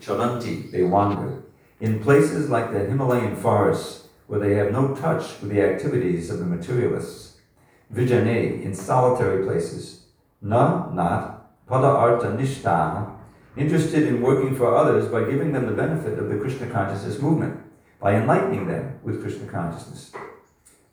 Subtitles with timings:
[0.00, 1.42] Charanti, they wander.
[1.80, 6.38] In places like the Himalayan forests, where they have no touch with the activities of
[6.38, 7.38] the materialists.
[7.92, 10.04] Vijane, in solitary places.
[10.40, 11.66] Na, not.
[11.68, 13.16] Pada nishtaha,
[13.56, 17.60] interested in working for others by giving them the benefit of the Krishna consciousness movement,
[18.00, 20.12] by enlightening them with Krishna consciousness.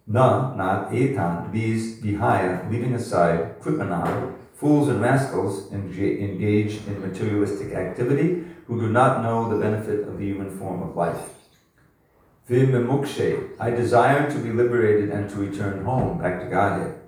[0.06, 8.44] Na, not etan, these vihaya, leaving aside, kripana, fools and rascals engage in materialistic activity
[8.66, 11.30] who do not know the benefit of the human form of life.
[12.50, 17.00] Vimukshe, I desire to be liberated and to return home, back to Godhead.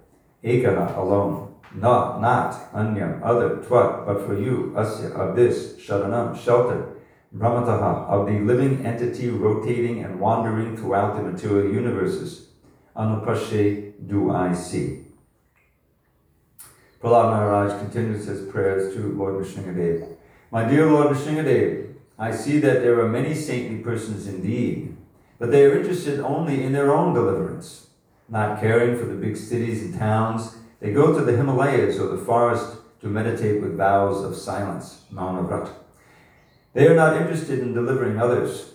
[0.44, 1.56] Ekara, alone.
[1.74, 6.96] Na, not, anyam, other, twa, but for you, asya, of this, sharanam, shelter,
[7.36, 12.50] brahmataha, of the living entity rotating and wandering throughout the material universes.
[12.96, 15.09] Anupashe, do I see.
[17.02, 20.18] Prahlad Maharaj continues his prayers to Lord Nrsingadev.
[20.52, 24.98] My dear Lord Nrsingadev, I see that there are many saintly persons indeed,
[25.38, 27.88] but they are interested only in their own deliverance,
[28.28, 30.58] not caring for the big cities and towns.
[30.82, 35.72] They go to the Himalayas or the forest to meditate with vows of silence, Maunavrat.
[36.74, 38.74] They are not interested in delivering others.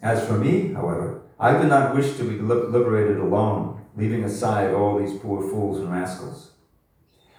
[0.00, 4.96] As for me, however, I do not wish to be liberated alone, leaving aside all
[4.96, 6.52] these poor fools and rascals.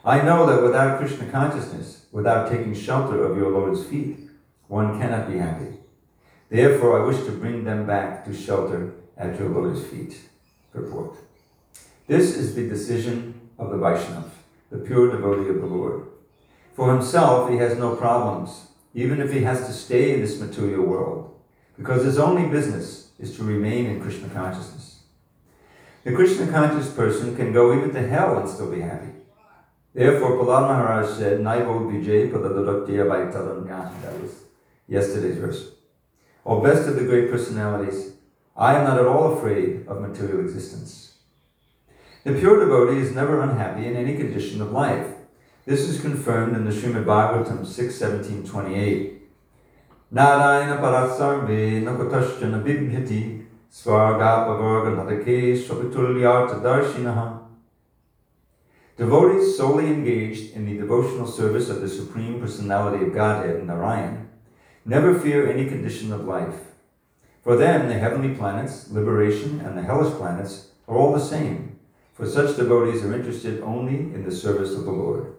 [0.05, 4.19] I know that without Krishna consciousness, without taking shelter of your Lord's feet,
[4.67, 5.77] one cannot be happy.
[6.47, 10.15] Therefore, I wish to bring them back to shelter at your Lord's feet.
[10.71, 11.15] Purport.
[12.05, 14.29] This is the decision of the Vaishnav,
[14.69, 16.05] the pure devotee of the Lord.
[16.75, 20.83] For himself, he has no problems, even if he has to stay in this material
[20.83, 21.33] world,
[21.77, 24.99] because his only business is to remain in Krishna consciousness.
[26.03, 29.14] The Krishna conscious person can go even to hell and still be happy.
[29.95, 34.01] Therefore, Prahlad Maharaj said, Naivo Vijay Padadaraktiya Vaitaramya.
[34.01, 34.43] That was
[34.89, 35.71] yesterday's verse.
[36.45, 38.11] O best of the great personalities,
[38.57, 41.13] I am not at all afraid of material existence.
[42.25, 45.07] The pure devotee is never unhappy in any condition of life.
[45.65, 49.21] This is confirmed in the Srimad Bhagavatam 6, 17, 28.
[50.11, 57.44] Narayana parasarve nakotashjana bibhyati svargapavarga nadake swapitulyarta darshinaha
[58.97, 64.29] Devotees solely engaged in the devotional service of the Supreme Personality of Godhead, Narayan,
[64.85, 66.55] never fear any condition of life.
[67.43, 71.77] For them, the heavenly planets, liberation, and the hellish planets are all the same,
[72.13, 75.35] for such devotees are interested only in the service of the Lord.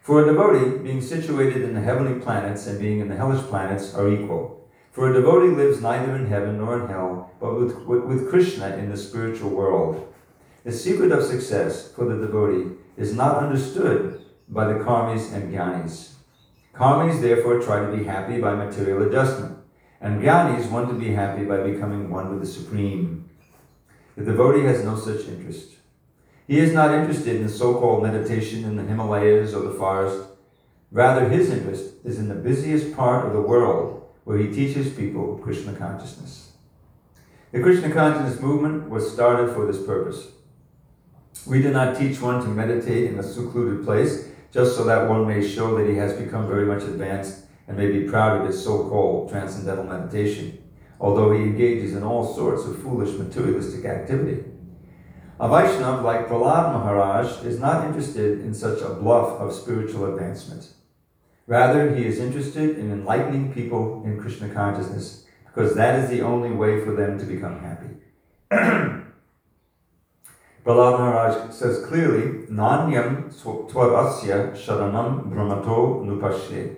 [0.00, 3.94] For a devotee, being situated in the heavenly planets and being in the hellish planets
[3.94, 4.66] are equal.
[4.90, 8.76] For a devotee lives neither in heaven nor in hell, but with, with, with Krishna
[8.78, 10.11] in the spiritual world.
[10.64, 16.12] The secret of success for the devotee is not understood by the karmis and jnanis.
[16.72, 19.58] Karmis therefore try to be happy by material adjustment,
[20.00, 23.28] and jnanis want to be happy by becoming one with the Supreme.
[24.16, 25.70] The devotee has no such interest.
[26.46, 30.28] He is not interested in so called meditation in the Himalayas or the forest.
[30.92, 35.38] Rather, his interest is in the busiest part of the world where he teaches people
[35.38, 36.52] Krishna consciousness.
[37.50, 40.28] The Krishna consciousness movement was started for this purpose.
[41.46, 45.26] We do not teach one to meditate in a secluded place just so that one
[45.26, 48.62] may show that he has become very much advanced and may be proud of his
[48.62, 50.62] so called transcendental meditation,
[51.00, 54.44] although he engages in all sorts of foolish materialistic activity.
[55.40, 60.68] A Vaishnav like Prahlad Maharaj is not interested in such a bluff of spiritual advancement.
[61.46, 66.50] Rather, he is interested in enlightening people in Krishna consciousness because that is the only
[66.50, 67.88] way for them to become happy.
[70.64, 76.76] Prahlad Maharaj says clearly, Nanyam tvarasya sharanam brahmato nupashye.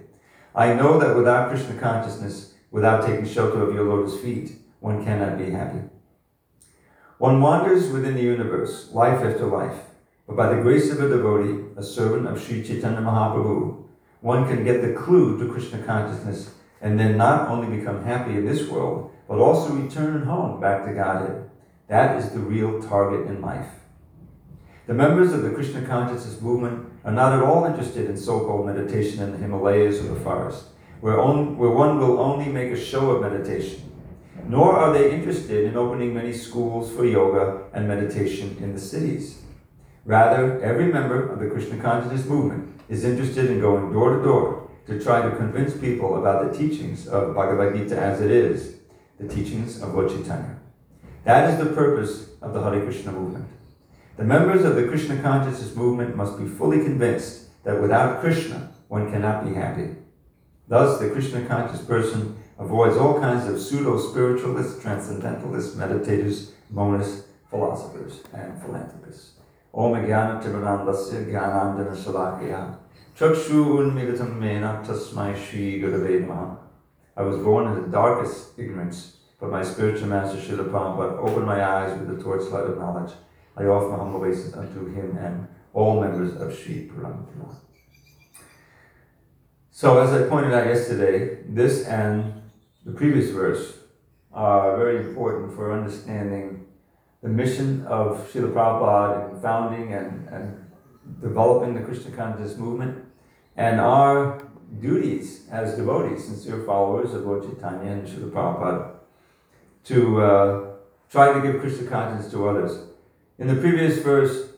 [0.54, 5.36] I know that without Krishna consciousness, without taking shelter of your lotus feet, one cannot
[5.36, 5.80] be happy.
[7.18, 9.78] One wanders within the universe, life after life,
[10.26, 13.84] but by the grace of a devotee, a servant of Sri Chaitanya Mahaprabhu,
[14.22, 18.46] one can get the clue to Krishna consciousness and then not only become happy in
[18.46, 21.50] this world, but also return home back to Godhead.
[21.88, 23.83] That is the real target in life.
[24.86, 28.66] The members of the Krishna consciousness movement are not at all interested in so called
[28.66, 30.64] meditation in the Himalayas or the forest,
[31.00, 33.90] where, on, where one will only make a show of meditation.
[34.46, 39.40] Nor are they interested in opening many schools for yoga and meditation in the cities.
[40.04, 44.70] Rather, every member of the Krishna consciousness movement is interested in going door to door
[44.86, 48.74] to try to convince people about the teachings of Bhagavad Gita as it is,
[49.18, 50.10] the teachings of Lord.
[51.24, 53.46] That is the purpose of the Hare Krishna movement.
[54.16, 59.10] The members of the Krishna consciousness movement must be fully convinced that without Krishna, one
[59.10, 59.96] cannot be happy.
[60.68, 68.20] Thus, the Krishna conscious person avoids all kinds of pseudo spiritualists, transcendentalists, meditators, monists, philosophers,
[68.32, 69.32] and philanthropists.
[69.74, 71.18] Om Shalakya
[73.18, 76.58] Chakshu Unmilitam Mena Tasmai Shri Gurave.
[77.16, 81.64] I was born in the darkest ignorance, but my spiritual master Srila Prabhupada opened my
[81.64, 83.12] eyes with the torchlight of knowledge.
[83.56, 87.56] I offer my humble obeisance unto him and all members of Sri Parampara.
[89.70, 92.42] So, as I pointed out yesterday, this and
[92.84, 93.78] the previous verse
[94.32, 96.66] are very important for understanding
[97.22, 100.70] the mission of Srila Prabhupada in founding and, and
[101.20, 103.04] developing the Krishna consciousness movement
[103.56, 104.42] and our
[104.80, 108.90] duties as devotees, sincere followers of Lord Chaitanya and Srila Prabhupada,
[109.84, 110.66] to uh,
[111.10, 112.93] try to give Krishna consciousness to others.
[113.38, 114.50] In the previous verse,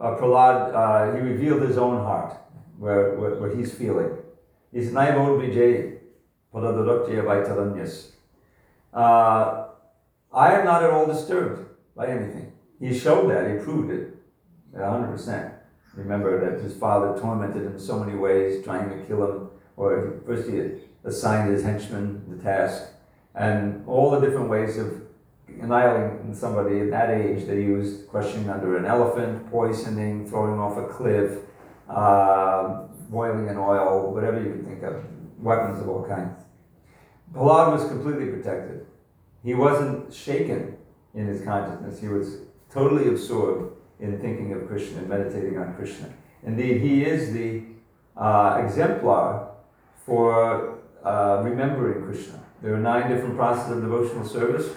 [0.00, 2.34] uh, Prahlad, uh, he revealed his own heart,
[2.78, 4.10] where, what, what he's feeling.
[4.72, 5.98] He said, Naivod Vijay,
[6.52, 8.12] Padadaraktiya
[8.92, 9.66] Uh
[10.32, 12.52] I am not at all disturbed by anything.
[12.80, 14.16] He showed that, he proved it,
[14.74, 15.52] 100%.
[15.94, 20.50] Remember that his father tormented him so many ways, trying to kill him, or first
[20.50, 20.60] he
[21.04, 22.82] assigned his henchmen the task,
[23.34, 25.03] and all the different ways of
[25.60, 30.86] annihilating somebody at that age they used crushing under an elephant, poisoning, throwing off a
[30.86, 31.40] cliff,
[31.88, 35.04] uh, boiling in oil, whatever you can think of,
[35.38, 36.40] weapons of all kinds.
[37.32, 38.86] Prahlad was completely protected.
[39.42, 40.76] He wasn't shaken
[41.14, 42.00] in his consciousness.
[42.00, 42.38] He was
[42.70, 46.08] totally absorbed in thinking of Krishna and meditating on Krishna.
[46.44, 47.62] Indeed, he is the
[48.16, 49.48] uh, exemplar
[50.04, 52.40] for uh, remembering Krishna.
[52.62, 54.74] There are nine different processes of devotional service.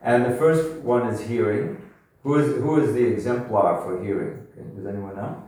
[0.00, 1.82] And the first one is hearing.
[2.22, 4.46] Who is, who is the exemplar for hearing?
[4.52, 5.42] Okay, does anyone know?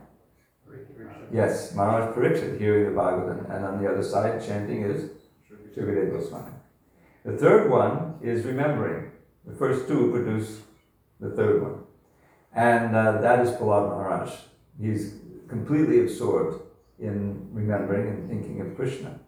[1.31, 5.09] Yes, Maharaj Pariksit hearing the Bhagavatam, and on the other side, chanting is
[5.75, 6.51] Goswami.
[7.23, 9.11] The third one is remembering.
[9.45, 10.59] The first two produce
[11.19, 11.83] the third one.
[12.53, 14.33] And uh, that is Prahlad Maharaj.
[14.79, 15.15] He's
[15.47, 16.66] completely absorbed
[16.99, 19.19] in remembering and thinking of Krishna.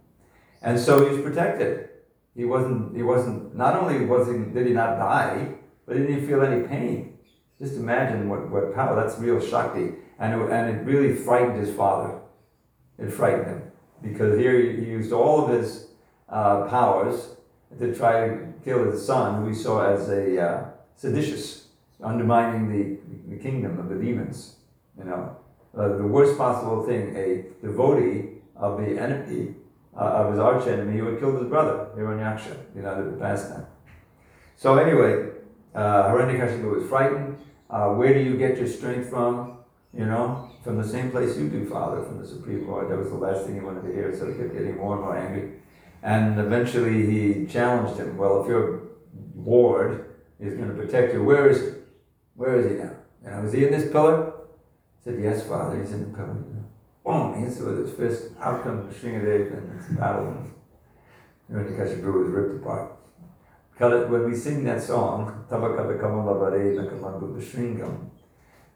[0.61, 1.89] And so he's protected.
[2.35, 5.55] He wasn't, he wasn't, not only was he, did he not die,
[5.85, 7.17] but he didn't feel any pain.
[7.59, 9.95] Just imagine what, what power, that's real Shakti.
[10.19, 12.19] And it, and it really frightened his father.
[12.97, 13.61] It frightened him.
[14.01, 15.87] Because here he, used all of his
[16.29, 17.35] uh, powers
[17.77, 21.67] to try to kill his son, who he saw as a uh, seditious,
[22.01, 24.55] undermining the, the kingdom of the demons.
[24.97, 25.35] You know,
[25.77, 29.55] uh, the worst possible thing, a devotee of the enemy,
[29.95, 33.65] uh, of his arch enemy, had killed his brother, Hiranyaksha, you know, the past time.
[34.57, 35.29] So anyway,
[35.73, 37.37] uh, Hiranyakashipu was frightened.
[37.69, 39.57] Uh, where do you get your strength from?
[39.93, 42.91] You know, from the same place you do, Father, from the Supreme Lord.
[42.91, 45.03] That was the last thing he wanted to hear, so he kept getting more and
[45.03, 45.53] more angry.
[46.03, 48.81] And eventually he challenged him, Well, if your
[49.35, 51.67] Lord is going to protect you, where is he?
[52.35, 52.91] Where is he now?
[53.23, 54.28] You know, is he in this pillar?
[55.09, 56.37] Said, Yes, Father, he's in the pillar.
[57.03, 57.35] Boom!
[57.35, 58.33] He hits it with his fist.
[58.39, 60.27] Out comes Sringadev and it's battle.
[61.47, 62.99] And Hiranyakashipu was ripped apart
[63.79, 68.09] when we sing that song, Tabakata Kamalavare Nakamadbuddha Shringam,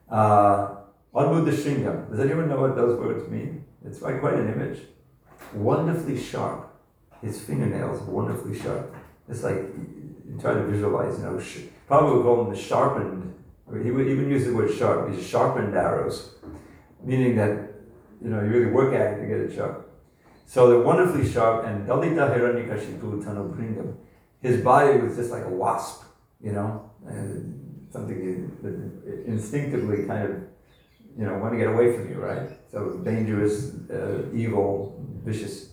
[0.10, 0.76] uh,
[1.14, 3.66] Adbuddha Shringam, does anyone know what those words mean?
[3.86, 4.80] It's quite an image.
[5.54, 6.74] Wonderfully sharp.
[7.22, 8.96] His fingernails wonderfully sharp.
[9.28, 13.34] It's like, you try to visualize, you know, sh- probably would call them the sharpened,
[13.84, 16.36] he would even use the word sharp, these sharpened arrows,
[17.04, 17.72] meaning that,
[18.22, 19.90] you know, you really work at it to get it sharp.
[20.46, 23.96] So they're wonderfully sharp, and Dalita Hiranyakashipu
[24.42, 26.04] his body was just like a wasp,
[26.42, 30.32] you know, and something that instinctively kind of,
[31.18, 32.50] you know, want to get away from you, right?
[32.70, 35.70] So dangerous, uh, evil, vicious.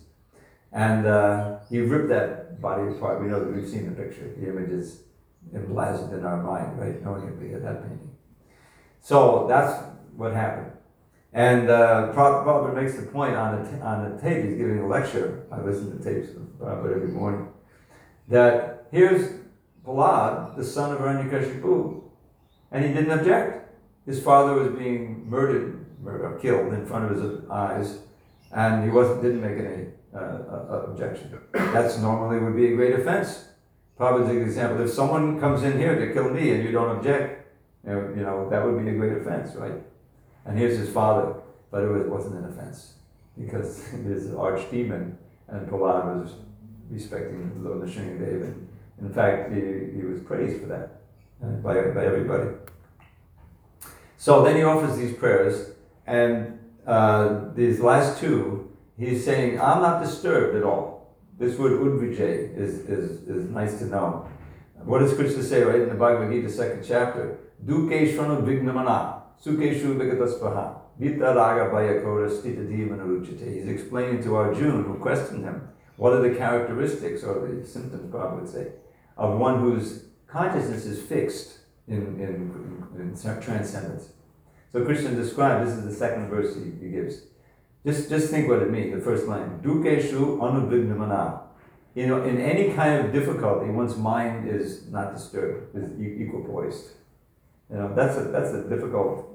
[0.71, 3.21] And uh, he ripped that body apart.
[3.21, 4.33] We know that we've seen the picture.
[4.37, 5.01] The image is
[5.53, 7.01] emblazoned in our mind, right?
[7.03, 8.11] Knowing it via that painting.
[9.01, 9.83] So that's
[10.15, 10.71] what happened.
[11.33, 14.45] And uh, Prabhupada makes the point on the, on the tape.
[14.45, 15.45] He's giving a lecture.
[15.51, 17.47] I listen to tapes of Prabhupada every morning
[18.27, 19.39] that here's
[19.85, 22.01] Prahlad, the son of Hiranyakashipu,
[22.71, 23.69] and he didn't object.
[24.05, 27.99] His father was being murdered, or killed in front of his eyes,
[28.51, 31.39] and he wasn't didn't make any uh, uh, objection.
[31.53, 33.45] That's normally would be a great offense.
[33.97, 34.83] Probably an example.
[34.83, 37.47] If someone comes in here to kill me and you don't object,
[37.85, 39.73] you know, you know that would be a great offense, right?
[40.45, 41.35] And here's his father,
[41.69, 42.93] but it wasn't an offense
[43.39, 45.15] because his archdemon
[45.47, 46.33] and Prahlad was
[46.89, 48.43] respecting Lord Nrsimhadev.
[48.43, 48.67] And
[49.01, 51.01] in fact, he, he was praised for that
[51.43, 52.49] uh, by, by everybody.
[54.17, 55.71] So then he offers these prayers,
[56.05, 61.00] and uh, these last two, he's saying, I'm not disturbed at all.
[61.41, 64.29] This word udvijay is, is, is nice to know.
[64.83, 67.39] What does Krishna say right in the Bhagavad Gita, second chapter?
[67.65, 73.55] Duke shvanu vignamana, sukeshu vigataspaha, vita raga bayakora stita divanuruchite.
[73.55, 75.67] He's explaining to Arjuna, who questioned him,
[75.97, 78.73] what are the characteristics, or the symptoms, God would say,
[79.17, 84.09] of one whose consciousness is fixed in, in, in transcendence.
[84.71, 87.23] So Krishna described, this is the second verse he, he gives.
[87.85, 89.59] Just, just think what it means, the first line.
[89.63, 91.41] Dukeshu anuvignamana.
[91.95, 96.91] You know, in any kind of difficulty, one's mind is not disturbed, is equipoised.
[97.69, 99.27] You know, that's a, that's a difficult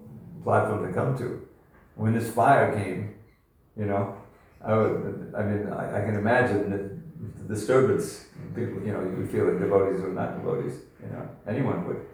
[0.43, 1.47] platform to come to.
[1.97, 3.15] When this fire came,
[3.76, 4.17] you know,
[4.65, 8.26] I, would, I mean, I, I can imagine the disturbance.
[8.55, 10.81] People, you know, you would feel like devotees or not devotees.
[11.03, 12.07] You know, anyone would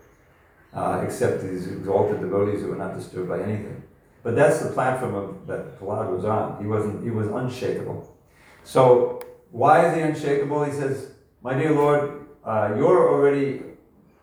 [0.75, 3.82] uh, except these exalted devotees who are not disturbed by anything.
[4.23, 6.61] But that's the platform of, that Prahlad was on.
[6.61, 7.03] He wasn't.
[7.03, 8.17] He was unshakable.
[8.65, 10.65] So why is he unshakable?
[10.65, 11.11] He says,
[11.43, 13.63] "My dear Lord, uh, you're already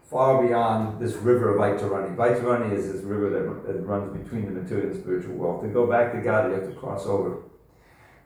[0.09, 2.15] far beyond this river of Vaitarani.
[2.15, 5.61] Vaitarani is this river that, that runs between the material and spiritual world.
[5.61, 7.43] To go back to God, you have to cross over.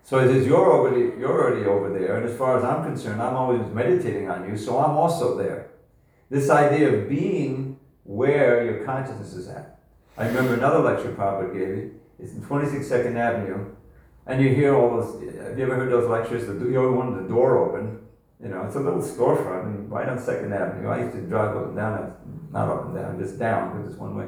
[0.03, 3.21] So he says, you're already, you're already over there, and as far as I'm concerned,
[3.21, 5.71] I'm always meditating on you, so I'm also there.
[6.29, 9.79] This idea of being where your consciousness is at.
[10.17, 11.91] I remember another lecture Prabhupada gave me.
[12.19, 13.73] It's in 26 Avenue,
[14.27, 15.21] and you hear all those.
[15.21, 16.45] Have you ever heard those lectures?
[16.45, 17.99] The, you always wanted the door open.
[18.41, 20.87] You know, it's a little storefront and right on Second Avenue.
[20.89, 22.13] I used to drive up and down,
[22.51, 24.27] not up and down, just down, because it's one way.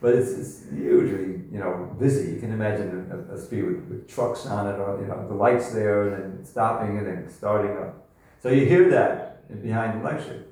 [0.00, 2.32] But it's, it's usually, you know, busy.
[2.32, 5.34] You can imagine a, a street with, with, trucks on it, or, you know, the
[5.34, 8.08] lights there, and then stopping and then starting up.
[8.42, 10.46] So you hear that behind the lecture.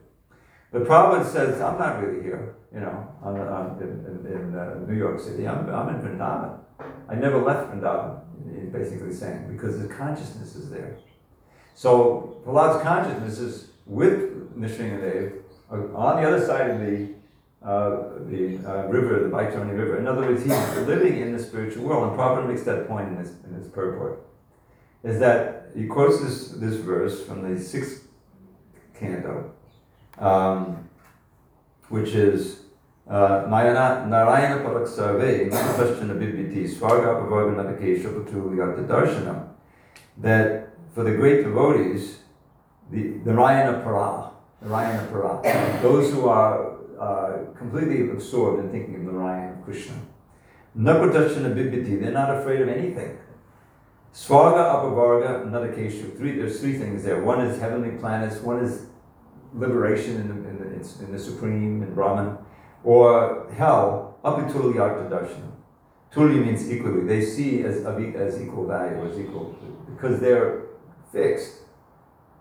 [0.72, 4.78] But Prabhupada says, I'm not really here, you know, on, on, in, in, in uh,
[4.86, 5.46] New York City.
[5.48, 6.58] I'm, I'm in Vrindavan.
[7.08, 8.20] I never left Vrindavan,
[8.54, 10.96] he's basically saying, because the consciousness is there.
[11.74, 17.20] So Prahlad's consciousness is with Nrsingadev uh, on the other side of the
[17.62, 19.98] uh, the uh, river, the Vaitarani River.
[19.98, 23.16] In other words, he's living in the spiritual world, and Prabhupada makes that point in
[23.16, 24.26] his, in his purport.
[25.02, 28.08] Is that he quotes this, this verse from the sixth
[28.98, 29.52] canto,
[30.18, 30.88] um,
[31.88, 32.60] which is
[33.08, 39.48] uh, Narayana Parak Sarve, Namaprasthana Bibhiti, Swarga Pavarganatake Shapatu Darshanam,
[40.18, 42.18] that for the great devotees,
[42.90, 44.30] the, the Narayana Para,
[44.62, 49.94] Narayana Para, those who are uh, completely absorbed in thinking of Narayana Krishna.
[50.78, 53.18] Napadashana Bibhiti, they're not afraid of anything.
[54.14, 57.22] Swarga, Apavarga, Nadakeshu, three, there's three things there.
[57.22, 58.86] One is heavenly planets, one is
[59.54, 62.38] liberation in the, in the, in the Supreme, in Brahman,
[62.84, 65.52] or hell, Apituli Artadarshanam.
[66.10, 67.06] Tuli means equally.
[67.06, 70.62] They see as, as equal value, as equal, because they're
[71.12, 71.58] fixed.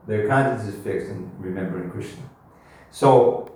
[0.07, 2.23] Their conscience is fixed in remembering Krishna.
[2.89, 3.51] So,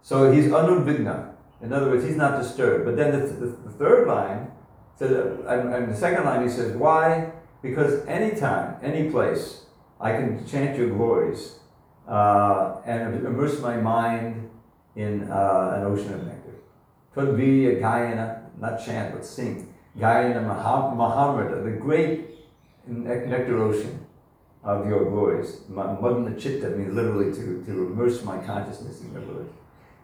[0.00, 1.34] so he's anudvigna.
[1.60, 2.86] In other words, he's not disturbed.
[2.86, 4.50] But then the, the, the third line
[4.98, 5.10] says,
[5.46, 7.32] and, and the second line he says, why?
[7.62, 9.66] Because anytime, any place,
[10.00, 11.58] I can chant your glories
[12.06, 14.48] uh, and immerse my mind
[14.94, 16.54] in uh, an ocean of nectar.
[17.14, 19.72] Could be a Gayana, not chant, but sing.
[19.98, 22.30] Gayana Mahamrita, the great
[22.86, 24.06] nectar ocean
[24.62, 25.60] of your glories.
[25.70, 29.50] Madhana Chitta means literally to, to immerse my consciousness in your glories.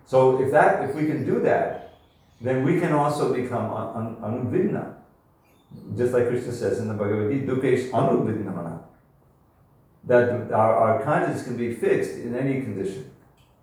[0.07, 1.95] So if that, if we can do that,
[2.41, 3.71] then we can also become
[4.23, 4.95] anudvigna.
[5.97, 8.81] Just like Krishna says in the Bhagavad Gita, dukesh anudvignamana
[10.05, 13.11] that our, our conscience can be fixed in any condition.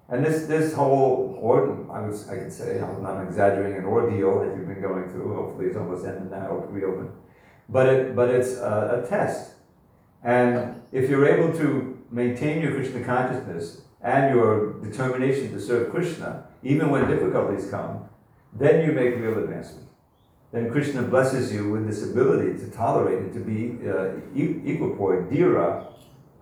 [0.08, 2.00] And this, this whole ordeal, I,
[2.32, 5.78] I can say, I'm not exaggerating, an ordeal that you've been going through, hopefully it's
[5.78, 7.12] almost ended now, reopened.
[7.68, 9.52] But, it, but it's a, a test.
[10.24, 16.46] And if you're able to maintain your Krishna consciousness and your determination to serve Krishna,
[16.64, 18.10] even when difficulties come,
[18.54, 19.88] then you make real advancement.
[20.52, 25.86] Then Krishna blesses you with this ability to tolerate and to be uh, equipoid, dhira,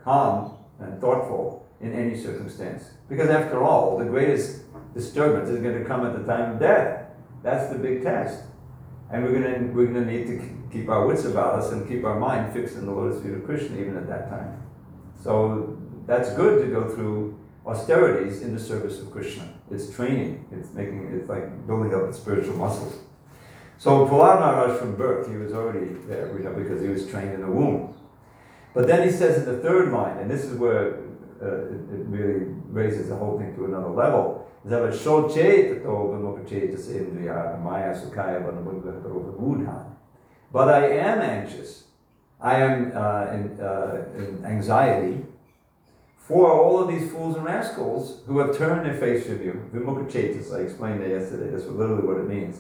[0.08, 2.86] calm and thoughtful in any circumstance.
[3.10, 4.62] Because after all, the greatest
[4.94, 7.08] disturbance is going to come at the time of death.
[7.44, 8.44] That's the big test.
[9.12, 10.38] And we're going to, we're going to need to
[10.72, 13.44] keep our wits about us and keep our mind fixed in the lotus feet of
[13.44, 14.64] Krishna even at that time.
[15.22, 19.54] So that's good to go through austerities in the service of Krishna.
[19.70, 20.46] It's training.
[20.54, 22.96] It's making it's like building up the spiritual muscles.
[23.78, 27.52] So Prahlad Maharaj from birth, he was already there because he was trained in the
[27.52, 27.97] womb.
[28.77, 31.00] But then he says in the third line, and this is where
[31.41, 34.48] uh, it, it really raises the whole thing to another level.
[40.53, 41.86] But I am anxious.
[42.39, 45.25] I am uh, in, uh, in anxiety
[46.15, 49.67] for all of these fools and rascals who have turned their face from you.
[49.74, 51.50] Vimukhachetas, I explained that yesterday.
[51.50, 52.60] That's literally what it means.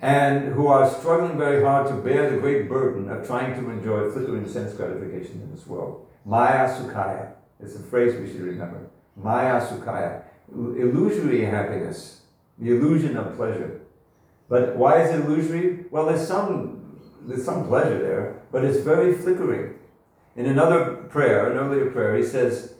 [0.00, 4.10] And who are struggling very hard to bear the great burden of trying to enjoy
[4.10, 6.06] flickering sense gratification in this world.
[6.24, 7.32] Maya Sukhaya.
[7.60, 8.90] It's a phrase we should remember.
[9.16, 10.22] Maya Sukhaya
[10.54, 12.22] illusory happiness,
[12.58, 13.80] the illusion of pleasure.
[14.48, 15.86] But why is it illusory?
[15.90, 19.74] Well, there's some, there's some pleasure there, but it's very flickering.
[20.36, 22.74] In another prayer, an earlier prayer, he says,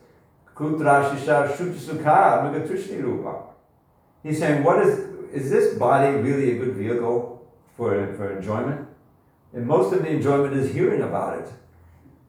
[4.23, 8.89] He's saying, what is, is this body really a good vehicle for, for enjoyment?
[9.53, 11.49] And most of the enjoyment is hearing about it.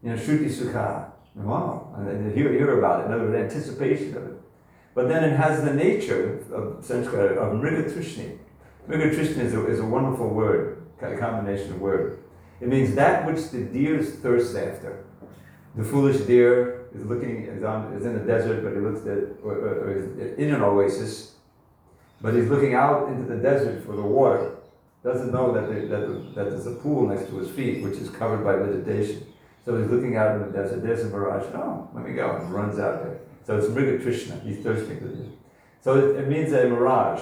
[0.04, 1.12] You know, Shruti Sukha.
[1.36, 1.94] Wow.
[1.98, 4.42] And hear, hear about it, another anticipation of it.
[4.94, 8.38] But then it has the nature of Sanskrit of Mrigatrishni.
[8.90, 12.20] Mrigatrishni is a, is a wonderful word, a combination of word.
[12.60, 15.06] It means that which the deers thirst after.
[15.76, 19.44] The foolish deer is looking is, on, is in the desert, but he looks at
[19.44, 21.34] or, or, or is in an oasis,
[22.21, 24.55] but he's looking out into the desert for the water.
[25.03, 28.09] Doesn't know that, there, that, that there's a pool next to his feet, which is
[28.09, 29.25] covered by vegetation.
[29.63, 30.81] So he's looking out in the desert.
[30.81, 31.43] There's a mirage.
[31.53, 33.19] Oh, let me go, and runs out there.
[33.45, 35.27] So it's Mriga Krishna, he's thirsting for this.
[35.81, 37.21] So it, it, means a mirage.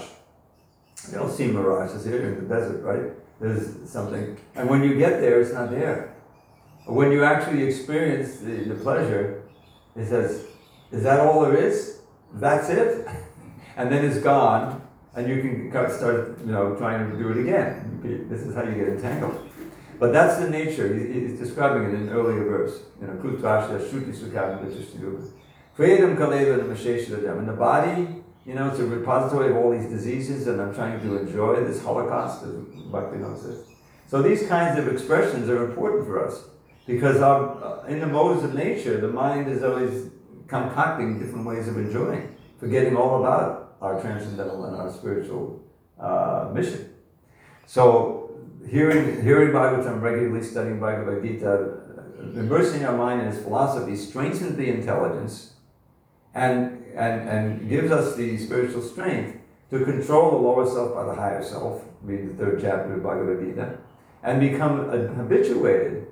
[1.12, 3.12] You don't see mirages here in the desert, right?
[3.40, 4.38] There's something.
[4.56, 6.16] And when you get there, it's not there.
[6.88, 9.44] When you actually experience the, the pleasure,
[9.96, 10.46] it says,
[10.92, 12.00] is that all there is?
[12.34, 13.08] That's it?
[13.78, 14.82] and then it's gone,
[15.16, 18.00] and you can start, you know, trying to do it again.
[18.30, 19.50] This is how you get entangled.
[19.98, 20.94] But that's the nature.
[20.94, 22.82] He's describing it in an earlier verse.
[23.00, 23.14] You know,
[27.40, 31.00] And the body, you know, it's a repository of all these diseases, and I'm trying
[31.00, 32.50] to enjoy this Holocaust, as
[32.92, 33.64] Bhaktivinoda says.
[34.08, 36.44] So these kinds of expressions are important for us
[36.86, 40.12] because our, uh, in the modes of nature, the mind is always
[40.48, 45.64] concocting different ways of enjoying, forgetting all about our transcendental and our spiritual
[46.00, 46.90] uh, mission.
[47.68, 48.32] So
[48.68, 51.82] hearing, hearing Bhagavatam, regularly studying Bhagavad Gita,
[52.34, 55.54] immersing our mind in its philosophy strengthens the intelligence
[56.34, 59.38] and, and, and gives us the spiritual strength
[59.70, 63.40] to control the lower self by the higher self, read the third chapter of Bhagavad
[63.46, 63.78] Gita,
[64.24, 66.08] and become habituated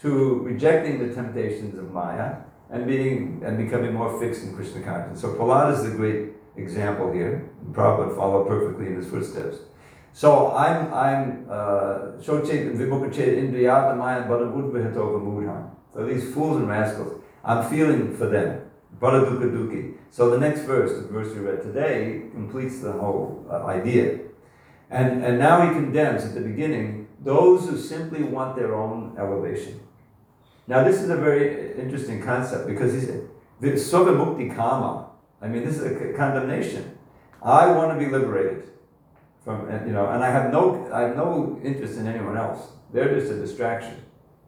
[0.00, 2.38] to rejecting the temptations of Maya
[2.70, 5.20] and being and becoming more fixed in Krishna consciousness.
[5.20, 7.50] So Prahlad is the great example here.
[7.72, 9.58] Prabhupada followed perfectly in his footsteps.
[10.12, 15.70] So I'm I'm uh, Shochet Vimukachet Indriyata Maya Badabudvihatova Mudhan.
[15.94, 18.70] So these fools and rascals, I'm feeling for them.
[19.00, 19.94] Baladukaduki.
[20.10, 24.20] So the next verse, the verse we read today, completes the whole uh, idea.
[24.90, 29.80] And, and now he condemns at the beginning those who simply want their own elevation.
[30.66, 33.28] Now, this is a very interesting concept because he said,
[33.78, 35.08] Soga Mukti Kama.
[35.42, 36.96] I mean, this is a condemnation.
[37.42, 38.70] I want to be liberated
[39.44, 42.68] from, you know, and I have no, I have no interest in anyone else.
[42.92, 43.96] They're just a distraction,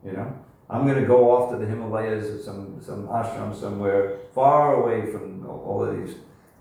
[0.04, 0.32] you know.
[0.70, 5.10] I'm going to go off to the Himalayas or some, some ashram somewhere far away
[5.10, 6.16] from all of these,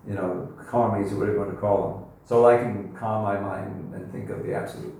[0.07, 3.39] you know, karmis or whatever you want to call them, so I can calm my
[3.39, 4.95] mind and think of the absolute.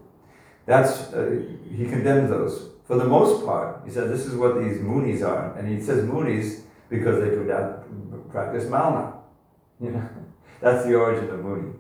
[0.66, 1.42] That's, uh,
[1.76, 2.70] he condemns those.
[2.86, 5.58] For the most part, he said this is what these munis are.
[5.58, 7.36] And he says munis because they
[8.30, 9.13] practice mauna.
[10.62, 11.74] That's the origin of muni.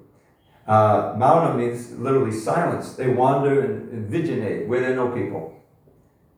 [0.67, 2.93] Uh, mauna means literally silence.
[2.93, 5.53] They wander and, and where there are no people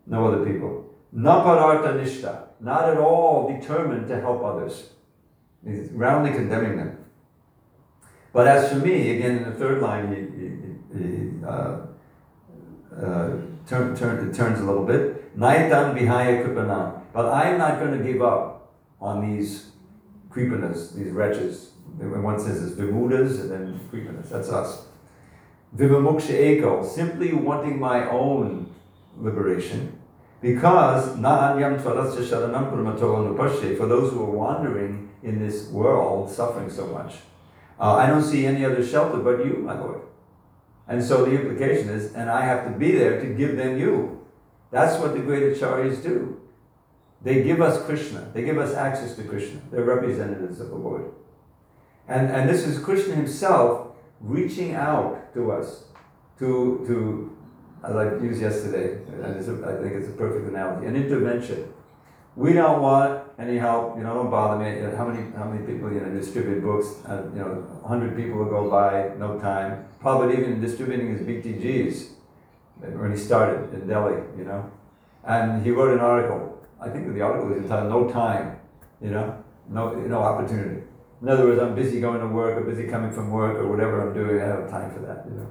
[0.05, 0.85] no other people.
[1.15, 4.89] Napararta nishta, not at all determined to help others.
[5.65, 6.97] He's roundly condemning them.
[8.33, 11.77] But as for me, again in the third line, he, he, he uh,
[12.95, 13.29] uh,
[13.65, 15.37] turn, turn, it turns a little bit.
[15.37, 17.01] Naitan vihaya kripana.
[17.13, 19.71] But I am not going to give up on these
[20.35, 21.71] kripanas, these wretches.
[21.97, 24.87] When One says it's vimudas and then kripanas, that's us.
[25.75, 28.73] Vivamuksha eko, simply wanting my own
[29.17, 29.99] liberation.
[30.41, 31.21] Because for
[33.87, 37.15] those who are wandering in this world, suffering so much,
[37.79, 40.01] uh, I don't see any other shelter but you, my Lord.
[40.87, 44.23] And so the implication is, and I have to be there to give them you.
[44.71, 46.39] That's what the great acharyas do.
[47.25, 48.29] They give us Krishna.
[48.33, 49.59] They give us access to Krishna.
[49.71, 51.11] They're representatives of the Lord.
[52.07, 53.87] And, and this is Krishna himself
[54.21, 55.85] reaching out to us
[56.37, 57.35] to, to
[57.83, 61.73] as I used yesterday, and a, I think it's a perfect analogy, an intervention.
[62.35, 64.77] we don't want any help, you know, don't bother me.
[64.77, 66.87] You know, How many, how many people, you know, distribute books?
[67.07, 69.85] Uh, you know, hundred people will go by, no time.
[70.01, 72.09] Prabhupada even distributing his BTGs
[72.99, 74.71] when he started in Delhi, you know.
[75.23, 76.54] And he wrote an article.
[76.81, 78.59] I think the article is entitled "No Time,"
[79.01, 80.81] you know, no, no opportunity.
[81.21, 84.07] In other words, I'm busy going to work, or busy coming from work, or whatever
[84.07, 84.41] I'm doing.
[84.41, 85.49] I don't have time for that, you know.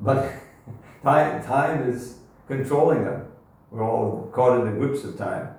[0.00, 0.32] But
[1.02, 3.26] time, time is controlling them.
[3.70, 5.54] We're all caught in the grips of time.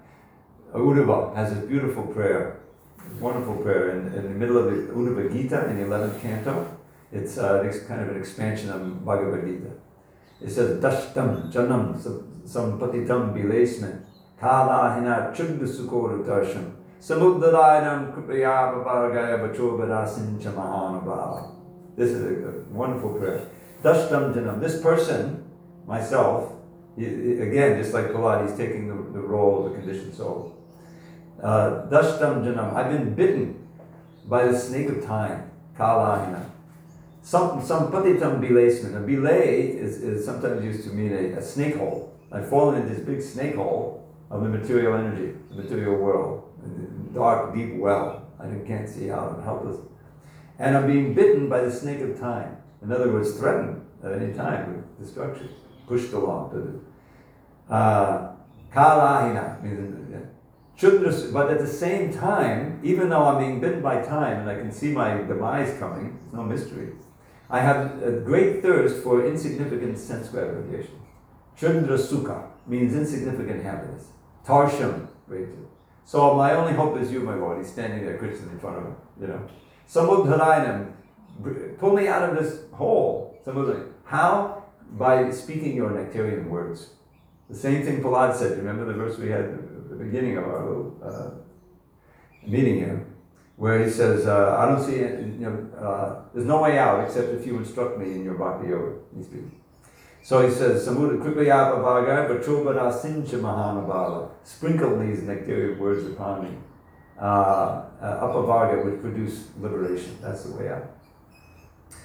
[0.74, 2.60] Uddhava has this beautiful prayer,
[3.20, 6.78] wonderful prayer in, in the middle of the Uddhava Gita in the 11th canto.
[7.12, 9.72] It's uh, kind of an expansion of Bhagavad Gita.
[10.42, 11.98] It says, Dashtam Janam
[12.46, 14.04] Sampatitam Bilesman
[14.40, 16.72] Kalahina Chugda Sukora Darsham
[17.02, 21.56] Samuddarayanam Kripaya Babargaya Bachobadasin Chamahanabhava.
[21.96, 23.48] This is a, wonderful prayer.
[23.82, 24.60] Dashtam Janam.
[24.60, 25.44] This person,
[25.88, 26.54] myself,
[26.98, 30.56] again, just like Prahlad, he's taking the, the role of the conditioned soul.
[31.42, 32.74] Uh, Dashtam Janam.
[32.76, 33.68] I've been bitten
[34.26, 36.50] by the snake of time, Kalahina.
[37.24, 38.98] Some, some patitam belasman.
[38.98, 42.16] A belay is, is sometimes used to mean a, a snake hole.
[42.32, 47.14] I've fallen into this big snake hole of the material energy, the material world, a
[47.14, 48.28] dark, deep well.
[48.40, 49.36] I can't see out.
[49.36, 49.78] I'm helpless.
[50.60, 52.58] And I'm being bitten by the snake of time.
[52.84, 55.50] In other words, threatened at any time with destruction,
[55.88, 57.74] pushed along to the.
[57.74, 58.36] Uh,
[58.72, 59.98] kalahina means
[60.80, 64.72] but at the same time, even though I'm being bitten by time and I can
[64.72, 66.94] see my demise coming, it's no mystery,
[67.50, 71.00] I have a great thirst for insignificant sense gratification.
[71.60, 74.10] Chandra Sukha means insignificant happiness.
[74.48, 75.48] Tarsham, great.
[76.06, 77.58] So my only hope is you, my Lord.
[77.58, 79.42] He's standing there, Krishna in front of him, you know.
[79.90, 80.94] Samudharayanam,
[81.40, 83.38] br- pull me out of this hole.
[83.46, 83.92] Samudharayanam.
[84.06, 84.64] How?
[84.92, 86.92] By speaking your nectarian words.
[87.50, 88.58] The same thing Prahlad said.
[88.58, 93.06] Remember the verse we had at the beginning of our little uh, meeting here,
[93.58, 97.30] where he says, uh, "I don't see, you know, uh, there's no way out except
[97.34, 99.52] if you instruct me in your bhakti yoga." He's speaking.
[100.28, 106.50] So he says, "Samudra kripaya bhavaga vachobara sincha mahanabhala." Sprinkle these nectarian words upon me.
[107.18, 110.18] Uh, uh, apavarga would produce liberation.
[110.22, 110.84] That's the way out.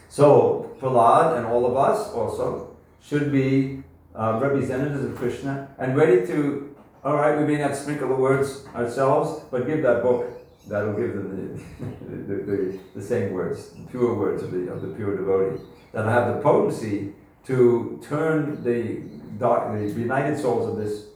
[0.09, 3.83] So Prahlad and all of us also should be
[4.15, 8.65] uh, representatives of Krishna and ready to, all right, we may not sprinkle the words
[8.73, 10.31] ourselves, but give that book.
[10.69, 14.81] That'll give them the, the, the, the same words, the pure words of the, of
[14.81, 15.61] the pure devotee.
[15.91, 17.15] That'll have the potency
[17.47, 19.01] to turn the,
[19.39, 21.07] dark, the united souls of this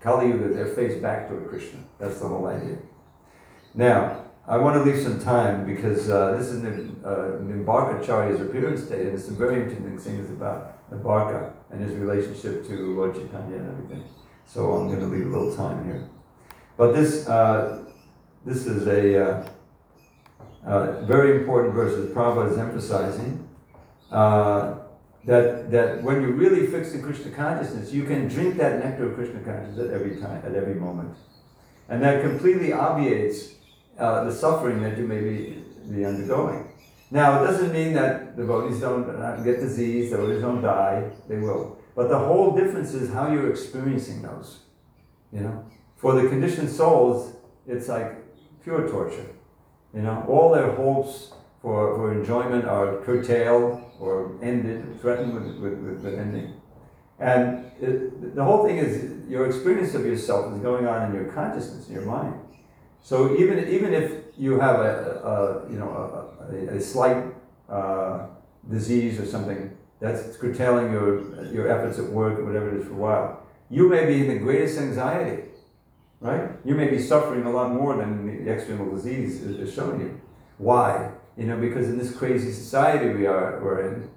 [0.00, 1.80] Kali Yuga, their face back toward Krishna.
[1.98, 2.78] That's the whole idea.
[3.74, 8.82] Now, I want to leave some time because uh, this is Nim- uh, Nimbarkacharya's appearance
[8.82, 13.56] day, and there's some very interesting things about Nimbarka and his relationship to Lord Chaitanya
[13.56, 14.04] and everything.
[14.46, 16.08] So I'm going to leave a little time here.
[16.78, 17.84] But this, uh,
[18.46, 19.48] this is a uh,
[20.64, 23.46] uh, very important verse that Prabhupada is emphasizing.
[25.28, 29.14] That, that when you really fix the Krishna consciousness, you can drink that nectar of
[29.14, 31.14] Krishna consciousness at every time, at every moment.
[31.90, 33.52] And that completely obviates
[33.98, 36.72] uh, the suffering that you may be, be undergoing.
[37.10, 39.04] Now, it doesn't mean that devotees don't
[39.44, 41.78] get disease, devotees don't die, they will.
[41.94, 44.60] But the whole difference is how you're experiencing those.
[45.30, 45.66] You know?
[45.98, 47.34] For the conditioned souls,
[47.66, 48.16] it's like
[48.64, 49.26] pure torture.
[49.92, 51.32] You know, all their hopes
[51.62, 56.54] for, for enjoyment are curtailed or ended, threatened with, with, with, ending.
[57.18, 61.32] And it, the whole thing is your experience of yourself is going on in your
[61.32, 62.34] consciousness, in your mind.
[63.02, 65.90] So even even if you have a, a you know
[66.50, 67.24] a, a, slight
[67.68, 68.26] uh,
[68.70, 72.92] disease or something that's curtailing your your efforts at work or whatever it is for
[72.92, 75.44] a while, you may be in the greatest anxiety,
[76.20, 76.50] right?
[76.64, 80.20] You may be suffering a lot more than the external disease is, is showing you.
[80.58, 81.12] Why?
[81.38, 84.10] You know, because in this crazy society we are we're in,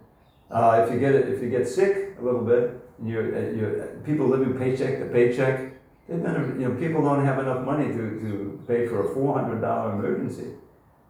[0.49, 3.71] uh, if you get if you get sick a little bit, you're, uh, you're
[4.03, 5.73] people living paycheck to paycheck.
[6.09, 9.37] They've been, you know, people don't have enough money to, to pay for a four
[9.39, 10.47] hundred dollar emergency.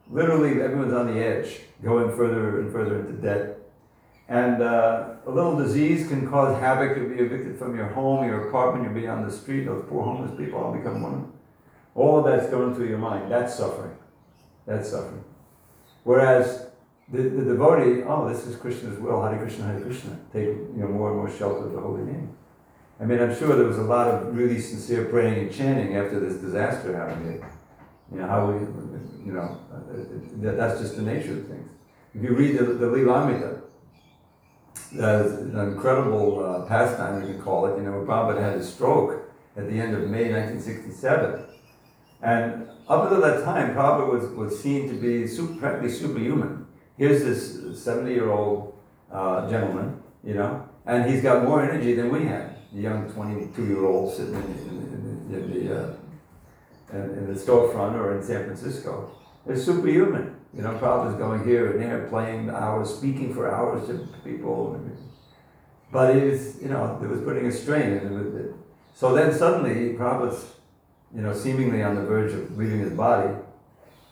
[0.09, 3.57] Literally, everyone's on the edge, going further and further into debt.
[4.27, 6.97] And uh, a little disease can cause havoc.
[6.97, 8.85] You'll be evicted from your home, your apartment.
[8.85, 9.65] You'll be on the street.
[9.65, 11.31] Those poor homeless people all become one.
[11.95, 13.31] All that's going through your mind.
[13.31, 13.95] That's suffering.
[14.65, 15.23] That's suffering.
[16.03, 16.67] Whereas
[17.11, 19.21] the, the devotee, oh, this is Krishna's will.
[19.21, 20.17] Hare Krishna, Hare Krishna.
[20.33, 22.35] Take you know more and more shelter of the holy name.
[22.99, 26.19] I mean, I'm sure there was a lot of really sincere praying and chanting after
[26.19, 27.43] this disaster happened.
[28.11, 28.59] You know, how we,
[29.25, 31.69] you know, uh, that's just the nature of things.
[32.13, 33.61] If you read the, the Lilamrita,
[34.93, 37.77] that's an incredible uh, pastime, you can call it.
[37.77, 41.45] You know, Prabhupada had his stroke, at the end of May 1967.
[42.21, 46.67] And up until that time, Prabhupada was, was seen to be super, practically superhuman.
[46.97, 48.77] Here's this 70 year old
[49.11, 52.57] uh, gentleman, you know, and he's got more energy than we had.
[52.73, 55.93] The young 22 year old sitting in, in, in, in the, uh,
[56.93, 59.11] in, the storefront or in San Francisco.
[59.47, 60.35] It's superhuman.
[60.53, 64.79] You know, Prabhupada's going here and there, playing hours, speaking for hours to people.
[65.91, 68.53] But it was, you know, it was putting a strain.
[68.93, 70.45] So then suddenly, Prabhupada's,
[71.15, 73.33] you know, seemingly on the verge of leaving his body.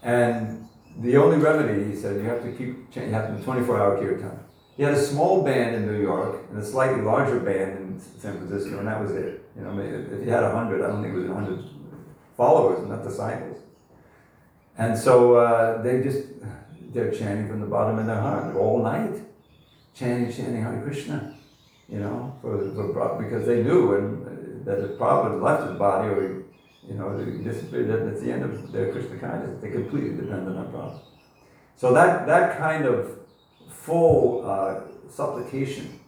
[0.03, 0.67] And
[0.99, 4.39] the only remedy, he said, you have to keep, you have to 24 hour kirtan.
[4.75, 8.37] He had a small band in New York and a slightly larger band in San
[8.37, 9.45] Francisco, and that was it.
[9.55, 11.65] You know, if he had 100, I don't think it was 100
[12.37, 13.57] followers, not disciples.
[14.77, 16.27] And so uh, they just,
[16.93, 19.15] they're chanting from the bottom of their heart all night,
[19.93, 21.35] chanting, chanting Hare Krishna,
[21.89, 26.43] you know, for, for because they knew and, that if Prabhupada left his body or,
[26.89, 29.61] you know, he disappeared, that's the end of their Krishna consciousness.
[29.61, 30.99] They completely depended on Prabhupada.
[31.75, 33.19] So that, that kind of
[33.69, 35.99] full uh, supplication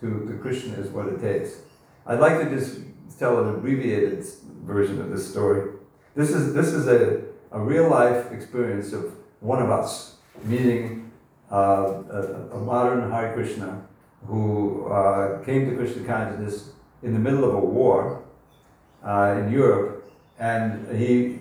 [0.00, 1.60] to, to Krishna is what it takes.
[2.06, 2.80] I'd like to just
[3.18, 4.24] tell an abbreviated
[4.64, 5.72] version of this story.
[6.14, 11.12] This is, this is a, a real life experience of one of us meeting
[11.50, 13.86] uh, a, a, modern Hare Krishna
[14.26, 18.24] who uh, came to Krishna consciousness in the middle of a war
[19.04, 19.91] uh, in Europe.
[20.38, 21.40] And he,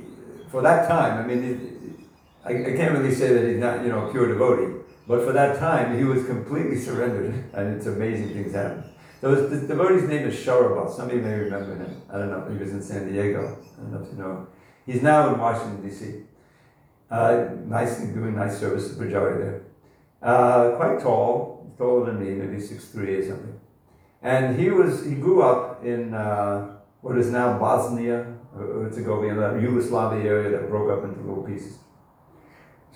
[0.50, 2.08] for that time, I mean,
[2.46, 5.34] I, I can't really say that he's not, you know, a pure devotee, but for
[5.34, 8.84] that time, he was completely surrendered, and it's amazing things happen.
[9.22, 10.92] The devotee's name is Shaurabha.
[10.96, 12.02] Some of you may remember him.
[12.10, 12.50] I don't know.
[12.52, 13.56] He was in San Diego.
[13.78, 14.48] I don't know if you know.
[14.88, 16.24] He's now in Washington D.C.
[17.12, 19.62] Uh, nice, doing nice service to Pujari there.
[20.24, 23.60] Uh, quite tall, taller than me, maybe six three or something.
[24.24, 30.30] And he was he grew up in uh, what is now Bosnia, Herzegovina, that Yugoslavia
[30.30, 31.78] area that broke up into little pieces.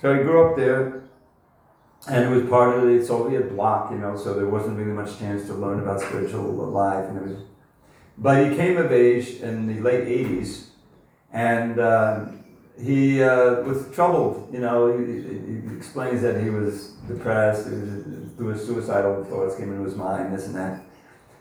[0.00, 1.06] So he grew up there
[2.08, 5.18] and it was part of the Soviet bloc, you know, so there wasn't really much
[5.18, 7.46] chance to learn about spiritual life and everything.
[8.18, 10.66] But he came of age in the late 80s,
[11.32, 12.26] and uh,
[12.80, 19.24] he uh, was troubled, you know, he, he, explains that he was depressed, his suicidal
[19.24, 20.80] thoughts came into his mind, this and that.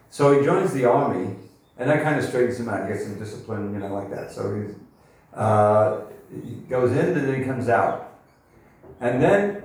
[0.09, 1.35] So he joins the army,
[1.77, 4.31] and that kind of straightens him out, He gets some discipline, you know, like that.
[4.31, 4.75] So he's,
[5.33, 8.19] uh, he goes in and then he comes out.
[9.01, 9.63] And then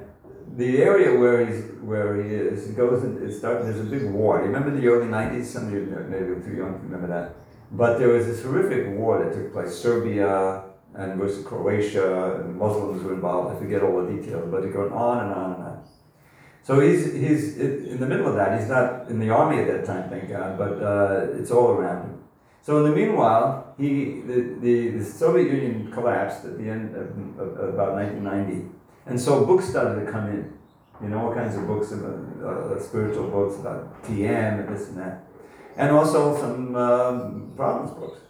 [0.57, 3.65] the area where he's where he is, he goes and it starts.
[3.65, 4.41] There's a big war.
[4.41, 5.45] You remember the early '90s?
[5.47, 7.37] Some of you maybe are too young to remember that.
[7.73, 9.73] But there was this horrific war that took place.
[9.73, 13.57] Serbia and versus Croatia, and Muslims were involved.
[13.57, 15.85] I forget all the details, but it goes on and on and on.
[16.63, 18.61] So he's he's in the middle of that.
[18.61, 22.03] He's not in the army at that time, thank God, but uh, it's all around
[22.03, 22.19] him.
[22.63, 27.09] So in the meanwhile, he the, the, the Soviet Union collapsed at the end of,
[27.41, 28.71] of, of about 1990
[29.07, 30.53] and so books started to come in,
[31.03, 34.99] you know, all kinds of books, about, uh, spiritual books about TM and this and
[34.99, 35.25] that.
[35.77, 38.21] And also some um, problems books.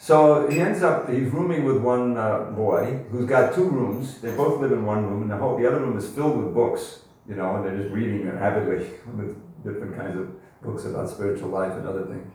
[0.00, 4.18] So he ends up, he's rooming with one uh, boy who's got two rooms.
[4.22, 6.54] They both live in one room, and the, whole, the other room is filled with
[6.54, 8.78] books, you know, and they're just reading avidly
[9.14, 10.30] with different kinds of
[10.62, 12.32] books about spiritual life and other things.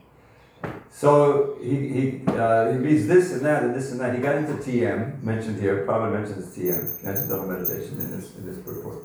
[0.91, 4.13] So he, he, uh, he reads this and that and this and that.
[4.13, 8.58] He got into TM, mentioned here, probably mentions TM, Transcendental Meditation in this, in this
[8.58, 9.04] report.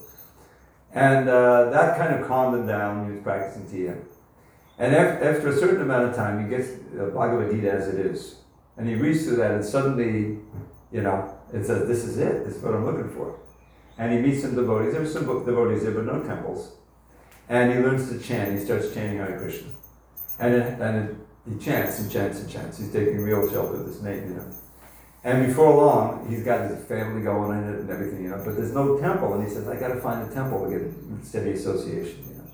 [0.92, 3.06] And uh, that kind of calmed him down.
[3.06, 4.04] He was practicing TM.
[4.78, 8.39] And after a certain amount of time, he gets uh, Bhagavad Gita as it is.
[8.80, 10.38] And he reads through that, and suddenly,
[10.90, 12.46] you know, it says, This is it.
[12.46, 13.38] This is what I'm looking for.
[13.98, 14.94] And he meets some devotees.
[14.94, 16.72] There are some devotees there, but no temples.
[17.50, 18.58] And he learns to chant.
[18.58, 19.68] He starts chanting Hare Krishna.
[20.38, 21.16] And, it, and it,
[21.46, 22.78] he chants and chants and chants.
[22.78, 24.50] He's taking real shelter with this name, you know.
[25.24, 28.40] And before long, he's got his family going in it and everything, you know.
[28.42, 31.26] But there's no temple, and he says, "I got to find a temple to get
[31.26, 32.50] steady association," you know.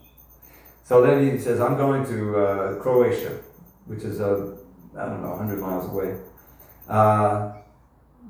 [0.82, 3.38] So then he says, "I'm going to uh, Croatia,
[3.84, 4.55] which is a
[4.98, 6.16] I don't know, 100 miles away."
[6.88, 7.52] Uh,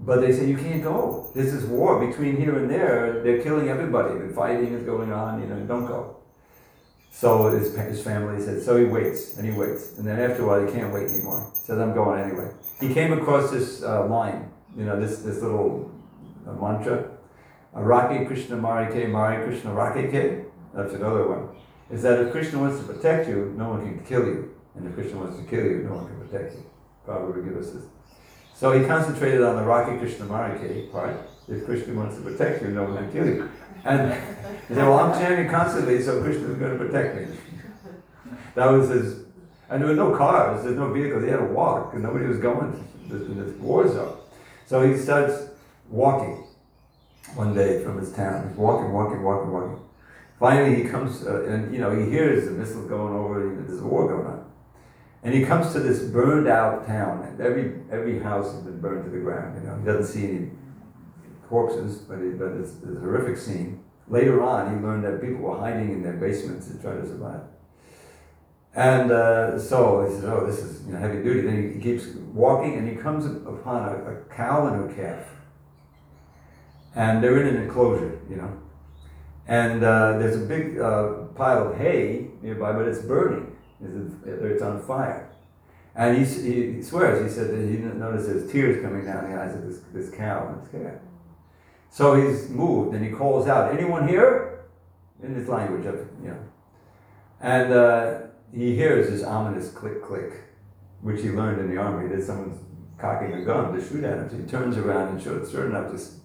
[0.02, 1.30] but they say you can't go.
[1.34, 3.22] This is war between here and there.
[3.22, 4.18] They're killing everybody.
[4.18, 5.40] The fighting is going on.
[5.40, 6.16] You know, don't go.
[7.16, 9.96] So his, his family said, so he waits and he waits.
[9.96, 11.50] And then after a while, he can't wait anymore.
[11.54, 12.50] He says, I'm going anyway.
[12.78, 15.90] He came across this uh, line, you know, this, this little
[16.46, 17.08] uh, mantra.
[17.74, 20.44] Arake Krishna Marike, Mari Krishna Rakeke.
[20.74, 21.56] That's another one.
[21.90, 24.54] Is that if Krishna wants to protect you, no one can kill you.
[24.76, 26.64] And if Krishna wants to kill you, no one can protect you.
[27.06, 27.84] Prabhupada give us this.
[28.54, 31.16] So he concentrated on the Rake Krishna Marike part.
[31.48, 33.50] If Krishna wants to protect you, no one can kill you.
[33.84, 34.12] And
[34.68, 37.36] he said, Well, I'm chanting constantly, so Krishna is going to protect me.
[38.54, 39.26] That was his
[39.68, 42.38] And there were no cars, there's no vehicles, he had to walk, and nobody was
[42.38, 44.16] going, in this war zone.
[44.66, 45.50] So he starts
[45.88, 46.44] walking
[47.34, 48.48] one day from his town.
[48.48, 49.78] He's walking, walking, walking, walking.
[50.40, 53.84] Finally, he comes, uh, and you know, he hears the missiles going over, there's a
[53.84, 54.35] war going on.
[55.26, 59.06] And he comes to this burned out town, and every, every house has been burned
[59.06, 59.76] to the ground, you know.
[59.76, 60.50] He doesn't see any
[61.48, 63.82] corpses, but, but it's, it's a horrific scene.
[64.06, 67.40] Later on, he learned that people were hiding in their basements to try to survive.
[68.76, 72.06] And uh, so he says, "Oh, this is you know, heavy duty." Then he keeps
[72.32, 75.24] walking, and he comes upon a, a cow and a calf,
[76.94, 78.56] and they're in an enclosure, you know.
[79.48, 83.56] And uh, there's a big uh, pile of hay nearby, but it's burning.
[83.82, 85.30] It's on fire.
[85.94, 89.40] And he, he swears, he said that he didn't notice there's tears coming down the
[89.40, 91.00] eyes of this, this cow calf.
[91.90, 94.66] So he's moved and he calls out, anyone here?
[95.22, 96.38] In his language, of, you know.
[97.40, 98.18] And uh,
[98.52, 100.32] he hears this ominous click click,
[101.00, 102.60] which he learned in the army that someone's
[102.98, 104.30] cocking a gun to shoot at him.
[104.30, 106.20] So he turns around and sure, sure enough, this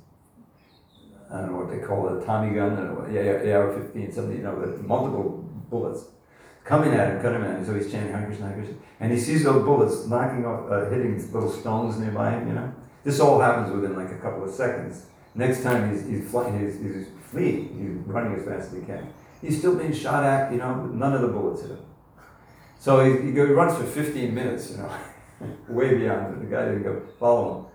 [1.32, 4.44] I don't know what they call it, a Tommy gun, and yeah, AR-15, something, you
[4.44, 6.04] know, with multiple bullets
[6.72, 7.66] coming at him, cutting him at him.
[7.66, 8.56] So he's chanting Hare Krishna,
[9.02, 12.48] and he sees those bullets knocking off, uh, hitting little stones nearby him.
[12.48, 15.06] You know, this all happens within like a couple of seconds.
[15.36, 19.14] Next time he's he's flying, he's, he's fleeing, he's running as fast as he can.
[19.42, 20.52] He's still being shot at.
[20.54, 21.86] You know, none of the bullets hit him.
[22.80, 24.90] So he, he, runs for 15 minutes, you know,
[25.70, 26.50] way beyond it.
[26.50, 27.66] The guy didn't go follow him.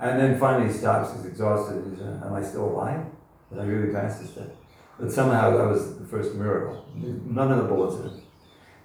[0.00, 1.84] And then finally he stops, he's exhausted.
[1.88, 3.06] He says, Am I still alive?
[3.50, 4.50] Did I really pass this test?
[4.98, 6.84] But somehow that was the first miracle.
[6.94, 8.22] None of the bullets hit him.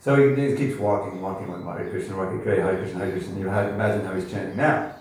[0.05, 3.39] So he, he keeps walking, walking with Hare Krishna, walking, Hare Krishna, Hare Krishna.
[3.39, 4.93] You imagine how he's chanting now,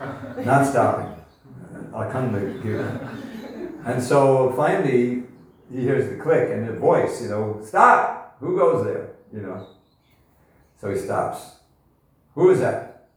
[0.44, 1.14] not stopping.
[1.94, 2.42] I'll candle.
[3.86, 5.22] And so finally
[5.72, 8.36] he hears the click and the voice, you know, stop!
[8.40, 9.10] Who goes there?
[9.32, 9.64] You know.
[10.80, 11.60] So he stops.
[12.34, 13.10] Who is that?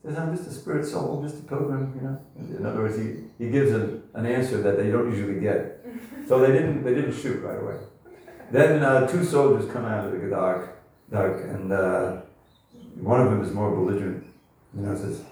[0.00, 2.56] He says, I'm just a spirit soul, just a pilgrim, you know.
[2.56, 5.84] In other words, he, he gives an, an answer that they don't usually get.
[6.28, 7.78] So they didn't they didn't shoot right away.
[8.52, 10.73] Then uh, two soldiers come out of the dark,
[11.14, 12.20] dark, and uh,
[13.12, 14.24] one of them is more belligerent.
[14.76, 15.22] You know, says,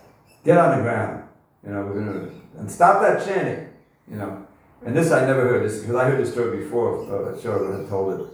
[0.44, 1.24] "Get on the ground."
[1.64, 3.68] You know, we're gonna and stop that chanting.
[4.10, 4.46] You know,
[4.84, 7.02] and this I never heard this because I heard this story before.
[7.04, 8.26] Uh, Sharma had told it.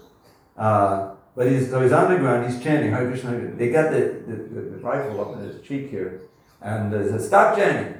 [0.57, 3.31] Uh, but he's, so he's on the ground, he's chanting Hare Krishna.
[3.55, 6.23] They got the, the, the, the rifle up in his cheek here,
[6.61, 7.95] and they says, "Stop chanting,"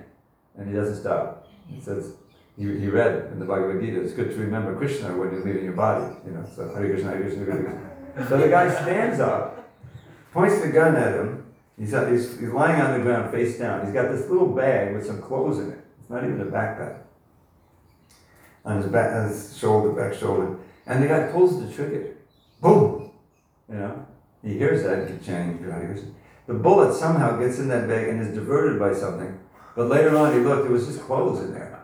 [0.57, 1.47] and he doesn't stop.
[1.69, 2.15] He says,
[2.59, 5.63] he, he read in the Bhagavad Gita, it's good to remember Krishna when you're leaving
[5.63, 6.45] your body, you know.
[6.57, 7.88] So Hare Krishna, Hare Krishna, Hare Krishna.
[8.27, 9.71] So the guy stands up,
[10.33, 11.47] points the gun at him.
[11.79, 13.85] He's, he's, he's lying on the ground face down.
[13.85, 15.79] He's got this little bag with some clothes in it.
[16.01, 16.99] It's not even a backpack.
[18.65, 20.57] On his back, on his shoulder, back shoulder.
[20.87, 22.17] And the guy pulls the trigger.
[22.61, 23.13] Boom!
[23.69, 24.07] You know,
[24.43, 25.65] he hears that keeps chanting
[26.47, 29.39] The bullet somehow gets in that bag and is diverted by something.
[29.77, 31.81] But later on, he looked; it was just clothes in there.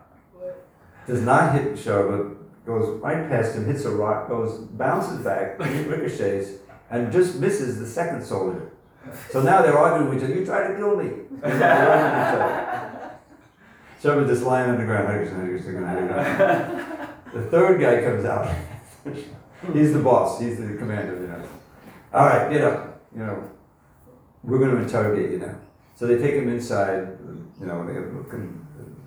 [1.07, 2.34] Does not hit Sharma,
[2.67, 6.51] goes right past him, hits a rock, goes bounces back, ricochets,
[6.91, 8.73] and just misses the second soldier.
[9.31, 10.35] So now they're arguing with each other.
[10.41, 11.11] You try to kill me.
[14.03, 15.09] Sharma just lying on the ground.
[17.35, 18.55] The third guy comes out.
[19.73, 20.41] He's the boss.
[20.41, 21.21] He's the commander.
[21.21, 21.43] You know.
[22.13, 23.03] All right, get up.
[23.15, 23.51] You know,
[24.43, 25.57] we're going to interrogate you now.
[25.97, 27.19] So they take him inside.
[27.61, 28.25] You know,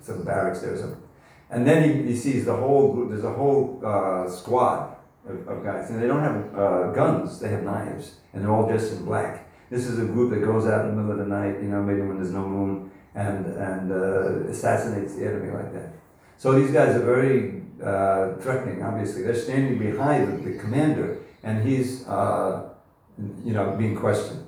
[0.02, 0.78] some barracks there.
[0.78, 0.98] Some,
[1.50, 3.10] and then he, he sees the whole group.
[3.10, 4.96] There's a whole uh, squad
[5.28, 7.40] of, of, guys, and they don't have uh, guns.
[7.40, 9.50] They have knives, and they're all dressed in black.
[9.70, 11.62] This is a group that goes out in the middle of the night.
[11.62, 15.94] You know, maybe when there's no moon, and and uh, assassinates the enemy like that.
[16.38, 18.84] So these guys are very uh, threatening.
[18.84, 22.70] Obviously, they're standing behind the, the commander, and he's uh,
[23.44, 24.48] you know, being questioned.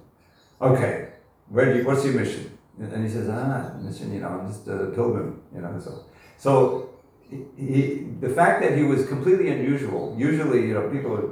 [0.62, 1.10] Okay,
[1.50, 2.58] where you, what's your mission?
[2.80, 6.06] And he says, ah, mission, you know, I'm just a pilgrim, you know, so.
[6.38, 6.89] So
[7.30, 11.30] he, he, the fact that he was completely unusual, usually, you know, people are,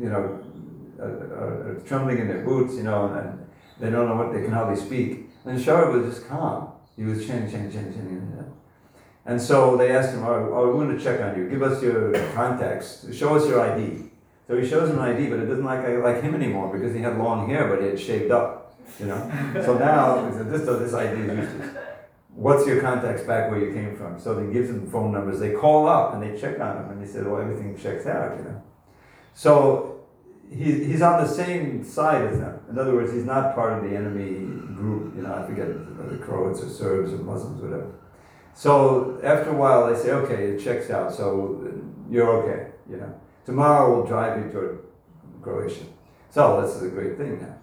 [0.00, 0.40] you know,
[1.00, 3.46] are, are trembling in their boots, you know, and
[3.80, 5.28] they don't know what, they can hardly speak.
[5.44, 6.72] And Sharma was just calm.
[6.96, 8.52] He was chanting, chanting, chanting, chanting.
[9.26, 11.48] And so they asked him, oh, oh, we're going to check on you.
[11.48, 13.06] Give us your contacts.
[13.12, 14.10] Show us your ID.
[14.46, 17.00] So he shows him an ID, but it doesn't like like him anymore because he
[17.00, 18.76] had long hair, but he had shaved up.
[19.00, 19.30] You know.
[19.64, 21.76] so now this this ID is useless.
[22.34, 24.18] What's your contacts back where you came from?
[24.18, 25.38] So they give them phone numbers.
[25.38, 28.36] They call up and they check on him, and they said, well, everything checks out.
[28.38, 28.62] You know.
[29.34, 30.00] So
[30.50, 32.60] he, he's on the same side as them.
[32.68, 34.32] In other words, he's not part of the enemy
[34.74, 35.14] group.
[35.16, 37.92] You know, I forget the Croats or Serbs or Muslims, whatever.
[38.52, 41.12] So after a while, they say, okay, it checks out.
[41.14, 41.72] So
[42.10, 42.72] you're okay.
[42.90, 43.20] You know.
[43.46, 44.84] Tomorrow we'll drive you to
[45.42, 45.84] Croatia.
[46.30, 47.56] So this is a great thing now.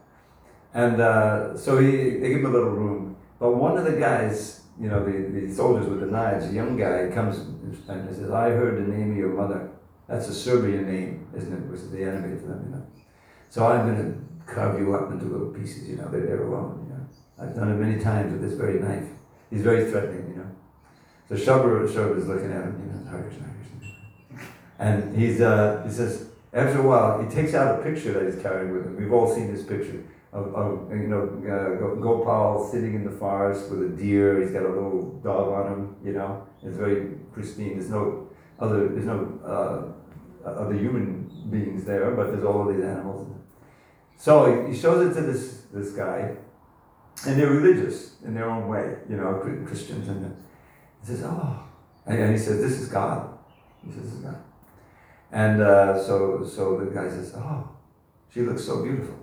[0.74, 3.18] And uh, so he, they give him a little room.
[3.40, 6.76] But one of the guys, you know, the, the soldiers with the knives, a young
[6.76, 9.70] guy, comes and he says, I heard the name of your mother.
[10.08, 11.70] That's a Serbian name, isn't it?
[11.70, 12.86] Was the enemy to them, you know.
[13.50, 16.10] So I'm going to carve you up into little pieces, you know.
[16.10, 17.06] They're there alone, you know.
[17.40, 19.08] I've done it many times with this very knife.
[19.52, 20.50] He's very threatening, you know.
[21.30, 23.02] So Shabra, is looking at him, you know.
[24.80, 28.42] And he's, uh, he says, after a while, he takes out a picture that he's
[28.42, 28.98] carrying with him.
[28.98, 30.04] We've all seen this picture
[30.34, 34.42] of, of you know, uh, Gopal sitting in the forest with a deer.
[34.42, 36.48] He's got a little dog on him, you know.
[36.64, 37.78] It's very pristine.
[37.78, 38.30] There's no
[38.60, 39.40] other, there's no
[40.46, 43.28] uh, other human beings there, but there's all of these animals.
[44.18, 46.36] So he shows it to this, this guy,
[47.26, 49.34] and they're religious in their own way, you know,
[49.66, 50.08] Christians.
[50.08, 50.38] And
[51.02, 51.64] he says, oh,
[52.06, 53.38] and he says, this is God.
[53.84, 54.44] He says, this is God.
[55.32, 57.70] And uh, so, so the guy says, oh,
[58.32, 59.21] she looks so beautiful.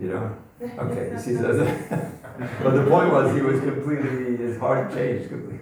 [0.00, 0.36] You know?
[0.60, 1.38] Okay, he says
[2.62, 5.60] but the point was he was completely, his heart changed completely.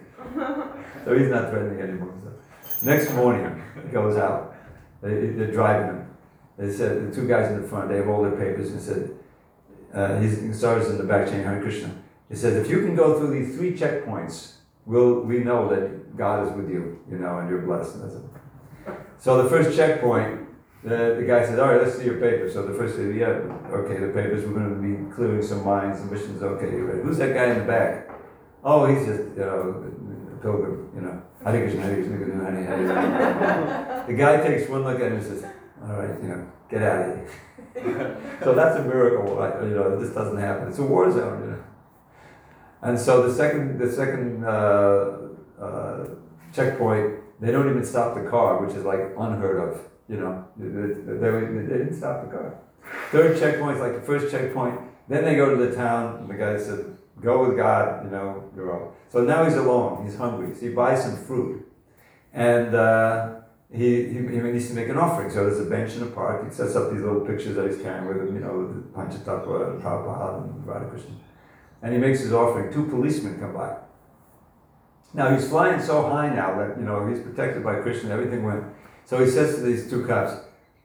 [1.05, 2.15] So he's not threatening anymore.
[2.23, 2.87] So.
[2.87, 4.57] Next morning, he goes out.
[5.03, 6.11] They, are driving him.
[6.59, 9.11] They said, the two guys in the front, they have all their papers and said,
[9.95, 11.95] uh, he's sergeant in the back chain, Hare Krishna.
[12.29, 14.55] He said, if you can go through these three checkpoints,
[14.85, 17.97] we'll, we know that God is with you, you know, and you're blessed.
[19.19, 20.46] So the first checkpoint,
[20.87, 22.53] the, the guy says, all right, let's see your papers.
[22.53, 23.43] So the first said, yeah,
[23.75, 26.71] okay, the papers, we're going to be clearing some mines, the mission's okay.
[26.71, 27.03] you ready.
[27.03, 28.09] Who's that guy in the back?
[28.63, 29.83] Oh, he's just, you know,
[30.33, 31.21] a pilgrim, you know.
[31.43, 34.05] Hare Krishna, Hare Krishna, Hare Hare.
[34.07, 35.45] The guy takes one look at him and says,
[35.83, 38.39] all right, you know, get out of here.
[38.45, 39.61] so that's a miracle, right?
[39.65, 40.69] you know, this doesn't happen.
[40.69, 41.65] It's a war zone, you know.
[42.83, 45.19] And so the second, the second uh,
[45.61, 46.07] uh,
[46.55, 49.81] checkpoint, they don't even stop the car, which is like unheard of.
[50.09, 52.59] You know, they, they, they didn't stop the car.
[53.11, 54.81] Third checkpoint is like the first checkpoint.
[55.09, 58.51] Then they go to the town, and the guy said, "Go with God." You know,
[58.55, 58.95] you're all.
[59.09, 60.05] So now he's alone.
[60.05, 60.55] He's hungry.
[60.55, 61.67] So he buys some fruit,
[62.33, 63.35] and uh,
[63.73, 65.31] he, he, he needs to make an offering.
[65.31, 66.45] So there's a bench in the park.
[66.45, 68.35] He sets up these little pictures that he's carrying with him.
[68.35, 71.15] You know, the Panchatattva and Prabhupada and Radhakrishna.
[71.83, 72.73] And he makes his offering.
[72.73, 73.77] Two policemen come by.
[75.15, 78.11] Now he's flying so high now that you know he's protected by Krishna.
[78.11, 78.65] Everything went
[79.07, 80.33] so he says to these two cops,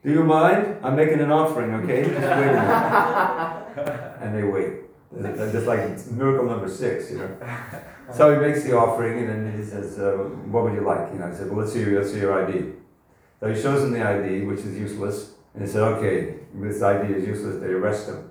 [0.04, 0.78] Do you mind?
[0.82, 2.04] I'm making an offering, okay?
[2.04, 2.54] Just wait
[4.22, 4.74] and they wait.
[5.52, 7.36] Just like miracle number six, you know.
[8.12, 10.12] So he makes the offering and then he says, uh,
[10.50, 11.12] What would you like?
[11.12, 12.72] You know, I said, Well, let's see, your, let's see your ID.
[13.40, 15.32] So he shows him the ID, which is useless.
[15.54, 17.60] And he said, Okay, this ID is useless.
[17.60, 18.30] They arrest him.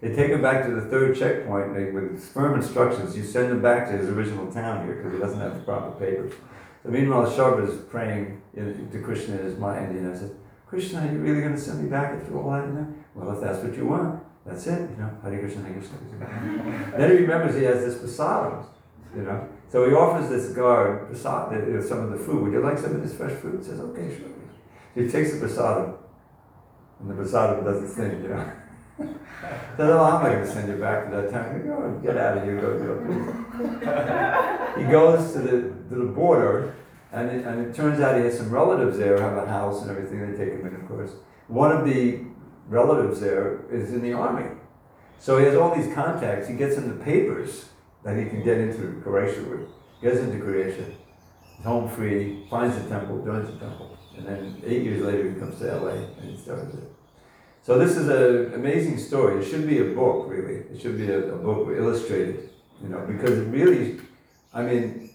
[0.00, 3.16] They take him back to the third checkpoint they, with firm instructions.
[3.16, 5.92] You send him back to his original town here because he doesn't have the proper
[5.92, 6.32] papers.
[6.82, 10.32] So meanwhile, Shabra is praying to Krishna in his mind, you know, says,
[10.66, 12.66] Krishna, are you really going to send me back after all that?
[12.66, 12.94] You know?
[13.14, 15.98] Well, if that's what you want, that's it, you know, Hare Krishna, Hare Krishna.
[16.98, 18.64] then he remembers he has this prasadam,
[19.14, 19.48] you know.
[19.68, 22.42] So he offers this guard prasad, uh, uh, some of the food.
[22.42, 23.60] Would you like some of this fresh food?
[23.60, 24.28] He says, okay, sure.
[24.94, 25.94] So he takes the prasadam,
[27.00, 28.52] and the prasadam does its thing, you know.
[29.76, 31.66] So, oh, I'm not going to send you back to that town.
[31.66, 33.41] Go, get out of here, go, go.
[34.78, 35.50] he goes to the,
[35.88, 36.74] to the border,
[37.12, 39.82] and it, and it turns out he has some relatives there who have a house
[39.82, 40.20] and everything.
[40.20, 41.10] They take him in, of course.
[41.48, 42.20] One of the
[42.68, 44.48] relatives there is in the army.
[45.18, 46.48] So he has all these contacts.
[46.48, 47.66] He gets into papers
[48.04, 49.68] that he can get into Croatia with.
[50.02, 50.86] Gets into Croatia.
[51.62, 53.96] Home free, finds the temple, joins the temple.
[54.16, 56.92] And then eight years later, he comes to LA and he starts it.
[57.62, 59.40] So this is an amazing story.
[59.40, 60.64] It should be a book, really.
[60.72, 62.50] It should be a, a book illustrated,
[62.82, 64.00] you know, because really,
[64.52, 65.10] I mean,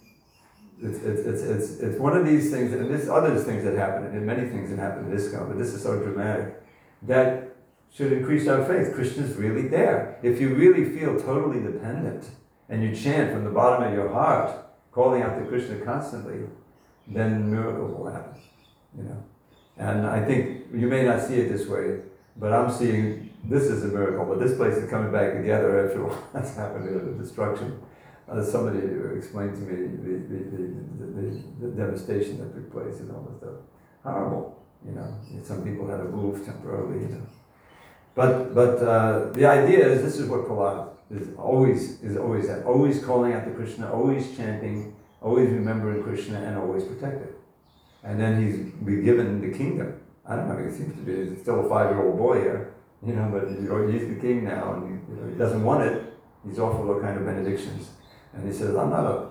[0.81, 4.05] it's, it's, it's, it's, it's one of these things, and there's other things that happen,
[4.05, 6.61] and many things that happen in this country, but this is so dramatic,
[7.03, 7.55] that
[7.93, 8.93] should increase our faith.
[8.93, 10.19] Krishna's really there.
[10.21, 12.29] If you really feel totally dependent,
[12.69, 14.51] and you chant from the bottom of your heart,
[14.91, 16.47] calling out to Krishna constantly,
[17.07, 18.39] then miracles will happen,
[18.97, 19.23] you know.
[19.77, 21.99] And I think you may not see it this way,
[22.35, 26.03] but I'm seeing this is a miracle, but this place is coming back together after
[26.31, 27.79] what's happened to the destruction.
[28.29, 28.79] Uh, somebody
[29.17, 30.39] explained to me the, the,
[31.15, 33.55] the, the, devastation that took place and all this stuff.
[34.03, 35.13] Horrible, you know.
[35.43, 37.21] Some people had to move temporarily, you know.
[38.15, 42.65] But but uh, the idea is this is what Prahlad is always is always at,
[42.65, 47.33] always calling out to Krishna, always chanting, always remembering Krishna, and always protected.
[48.03, 51.65] And then he's be given the kingdom I don't know, he seems to be still
[51.65, 52.73] a five year old boy here,
[53.05, 55.83] you know, but know, he's the king now and he, you know, he doesn't want
[55.83, 56.13] it.
[56.47, 57.89] He's offered all kind of benedictions.
[58.33, 59.29] And he says, I'm not a,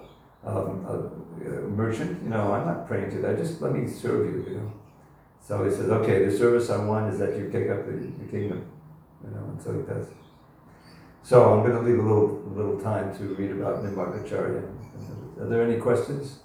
[0.49, 4.27] um, a, a, merchant, you know, I'm not praying to that, just let me serve
[4.27, 4.73] you, you know.
[5.41, 8.31] So he says, okay, the service I want is that you take up the, the
[8.31, 8.67] kingdom,
[9.25, 10.07] you know, and so he does.
[11.23, 14.63] So I'm going to leave a little, a little time to read about Nimbarkacharya.
[15.41, 16.39] Are there any questions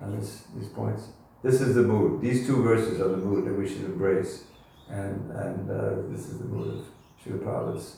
[0.00, 1.08] on this, these points?
[1.42, 2.20] This is the mood.
[2.20, 4.44] These two verses are the mood that we should embrace.
[4.88, 6.86] And, and uh, this is the mood of
[7.24, 7.96] Prabhupada's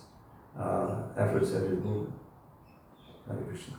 [0.58, 2.14] uh, efforts at his movement.
[3.26, 3.76] Hare Krishna.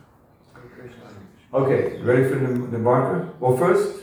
[1.52, 3.30] Okay, ready for the, the marker?
[3.40, 4.02] Well, first,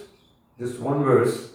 [0.60, 1.54] just one verse,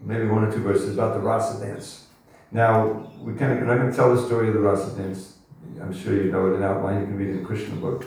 [0.00, 2.06] maybe one or two verses about the rasa dance.
[2.50, 5.36] Now, we kind of, I'm not going to tell the story of the rasa dance.
[5.80, 7.00] I'm sure you know it in outline.
[7.00, 8.04] You can read it in the Krishna book.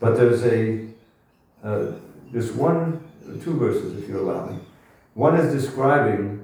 [0.00, 0.86] But there's a
[1.62, 1.92] uh,
[2.32, 3.02] there's one,
[3.42, 4.58] two verses, if you allow me.
[5.14, 6.35] One is describing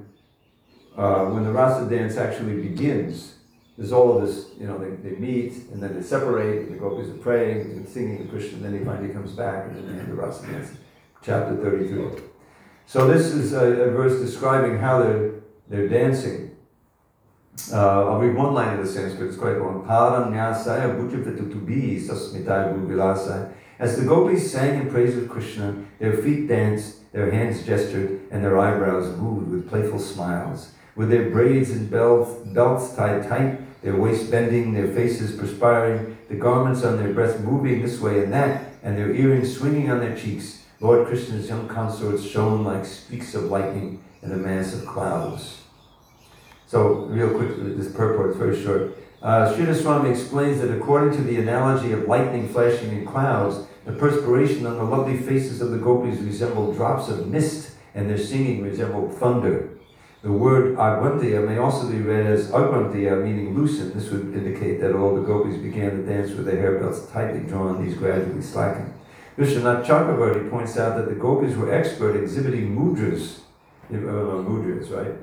[0.97, 3.33] uh, when the rasa dance actually begins
[3.77, 6.79] there's all of this, you know, they, they meet and then they separate, and the
[6.79, 10.09] gopis are praying and singing the Krishna, and then he finally comes back and then
[10.09, 10.71] the rasa dance.
[11.23, 12.21] Chapter 33.
[12.85, 15.31] So this is a, a, verse describing how they're,
[15.69, 16.55] they're dancing.
[17.71, 19.85] Uh, I'll read one line of the Sanskrit, it's quite long.
[19.87, 23.53] Paranyasaya bhujavitutubi sasmitai bhuvilasaya.
[23.79, 28.43] As the gopis sang in praise of Krishna, their feet danced, their hands gestured, and
[28.43, 30.73] their eyebrows moved with playful smiles.
[30.95, 36.35] With their braids and belts, belts tied tight, their waist bending, their faces perspiring, the
[36.35, 40.15] garments on their breasts moving this way and that, and their earrings swinging on their
[40.15, 45.61] cheeks, Lord Krishna's young consorts shone like streaks of lightning in a mass of clouds.
[46.67, 48.97] So, real quick, this purport is very short.
[49.21, 53.93] Uh, Sridhar Swami explains that according to the analogy of lightning flashing in clouds, the
[53.93, 58.63] perspiration on the lovely faces of the gopis resembled drops of mist, and their singing
[58.63, 59.69] resembled thunder.
[60.23, 63.91] The word agvantiya may also be read as agvantiya, meaning loosen.
[63.93, 67.41] This would indicate that all the gopis began to dance with their hair belts tightly
[67.41, 68.93] drawn, these gradually slackened.
[69.37, 73.39] Vishwanath Chakravarti points out that the gopis were expert exhibiting mudras,
[73.91, 75.13] uh, mudras, right?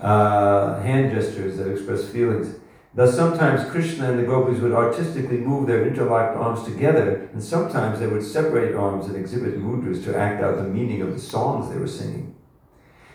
[0.00, 2.60] Uh, hand gestures that express feelings.
[2.94, 7.98] Thus, sometimes Krishna and the gopis would artistically move their interlocked arms together, and sometimes
[7.98, 11.72] they would separate arms and exhibit mudras to act out the meaning of the songs
[11.72, 12.36] they were singing.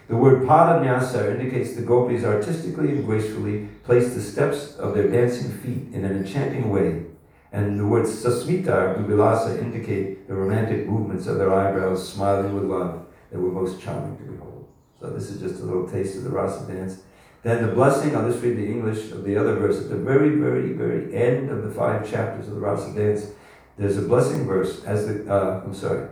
[0.07, 5.51] The word padanyasa indicates the gopis artistically and gracefully place the steps of their dancing
[5.59, 7.05] feet in an enchanting way,
[7.53, 13.05] and the word sasmita, dubilasa, indicate the romantic movements of their eyebrows smiling with love
[13.31, 14.67] that were most charming to behold.
[14.99, 17.01] So this is just a little taste of the rasa dance.
[17.43, 19.79] Then the blessing, I'll just read the English of the other verse.
[19.79, 23.31] At the very, very, very end of the five chapters of the rasa dance,
[23.77, 26.07] there's a blessing verse, as the, uh, I'm sorry,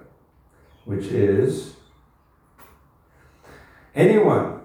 [0.85, 1.75] which is
[3.93, 4.61] Anyone,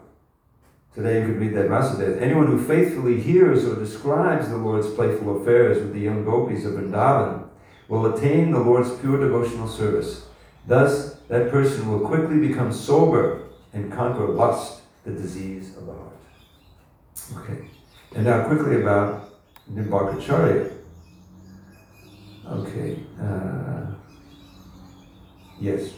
[0.95, 5.43] today you could read that Rasa anyone who faithfully hears or describes the Lord's playful
[5.43, 7.49] affairs with the young gopis of Vrindavan
[7.89, 10.27] will attain the Lord's pure devotional service.
[10.69, 16.13] Thus, that person will quickly become sober and conquer lust, the disease of the heart.
[17.39, 17.69] Okay,
[18.15, 19.29] and now quickly about
[19.73, 20.73] Nimbarkacharya.
[22.49, 23.87] Okay, uh,
[25.61, 25.91] yes.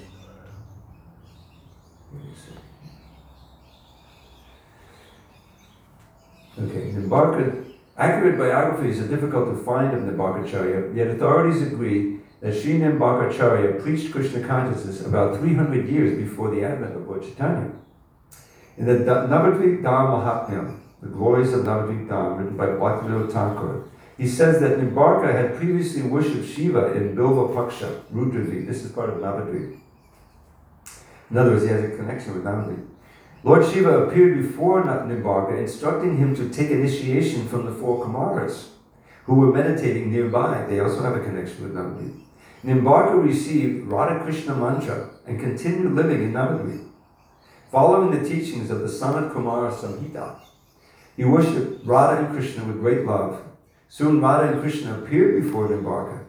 [6.61, 7.65] Okay, Nimbarka,
[7.97, 14.13] accurate biographies are difficult to find of Nimbarkacharya, yet authorities agree that Sri Nimbarkacharya preached
[14.13, 17.71] Krishna consciousness about 300 years before the advent of Lord Chaitanya.
[18.77, 23.85] In the Navadvip Dham Mahatmyam, the glories of Navadvip Dham, written by Bhaktivinoda Thakur,
[24.17, 28.67] he says that Nimbarka had previously worshipped Shiva in Bilva Paksha, Rudradvip.
[28.67, 29.79] This is part of Navadvip.
[31.31, 32.85] In other words, he has a connection with Navadvip.
[33.49, 38.67] Lord Shiva appeared before Nimbarka, instructing him to take initiation from the four Kumaras,
[39.25, 40.67] who were meditating nearby.
[40.69, 42.21] They also have a connection with Navadvip.
[42.63, 46.91] Nimbarka received Radha Krishna mantra and continued living in Navadvip.
[47.73, 50.41] Following the teachings of the Sanat Kumara Samhita,
[51.17, 53.41] he worshipped Radha and Krishna with great love.
[53.89, 56.27] Soon Radha and Krishna appeared before Nimbarka.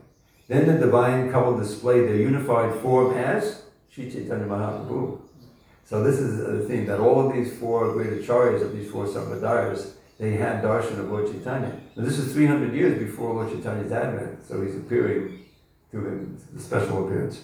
[0.48, 5.20] Then the divine couple displayed their unified form as Sri Chaitanya Mahaprabhu.
[5.90, 9.08] So this is the thing that all of these four great acharyas of these four
[9.08, 11.82] sampradayas, they had darshan of Lord Chaitanya.
[11.96, 15.46] Now this is 300 years before Lord Chaitanya's advent, so he's appearing
[15.90, 17.42] to him, the special appearance.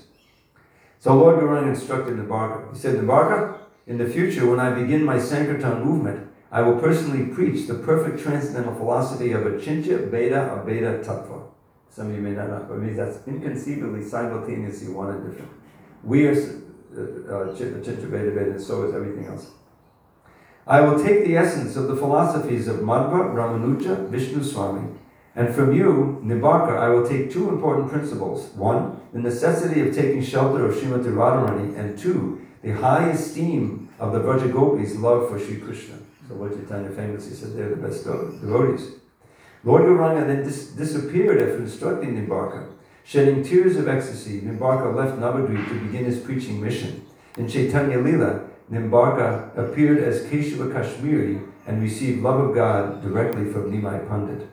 [1.00, 2.72] So Lord Gauranga instructed Nimbarka.
[2.72, 7.34] He said, Nimbarka, in the future, when I begin my Sankirtan movement, I will personally
[7.34, 11.48] preach the perfect transcendental philosophy of Achintya Bheda Abheda Tattva.
[11.90, 15.52] Some of you may not know, but means that's inconceivably simultaneously one and different.
[16.04, 16.36] We are
[16.98, 19.52] uh, Chitrabheda and so is everything else.
[20.68, 24.90] I will take the essence of the philosophies of Madhva, Ramanuja, Vishnu Swami,
[25.36, 28.48] and from you, Nimbarka, I will take two important principles.
[28.56, 34.14] One, the necessity of taking shelter of Srimati Radharani, and two, the high esteem of
[34.14, 35.96] the Vrajagopis' love for Sri Krishna.
[36.28, 38.94] So what Chaitanya famously said they're the best devotees.
[39.64, 42.72] Lord Gauranga then dis- disappeared after instructing Nimbarka.
[43.08, 47.06] Shedding tears of ecstasy, Nimbarka left Navadvip to begin his preaching mission.
[47.38, 53.72] In Chaitanya Lila, Nimbarka appeared as Keshava Kashmiri and received love of God directly from
[53.72, 54.50] Nimai Pandit.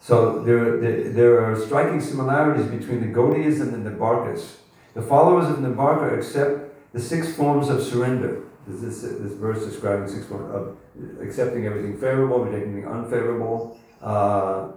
[0.00, 4.54] So there, there, there are striking similarities between the Gaudiyas and the Nimbarkas.
[4.94, 8.44] The followers of Nimbarka accept the six forms of surrender.
[8.66, 10.78] This, this, this verse describing six forms of
[11.20, 13.78] accepting everything favorable, rejecting everything unfavorable.
[14.00, 14.68] Uh,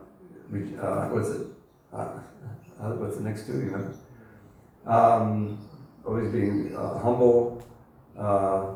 [0.82, 1.47] uh, what's it?
[2.79, 3.51] Uh, what's the next two?
[3.51, 3.93] You remember?
[4.85, 5.59] Um,
[6.05, 7.61] always being uh, humble.
[8.17, 8.75] Uh,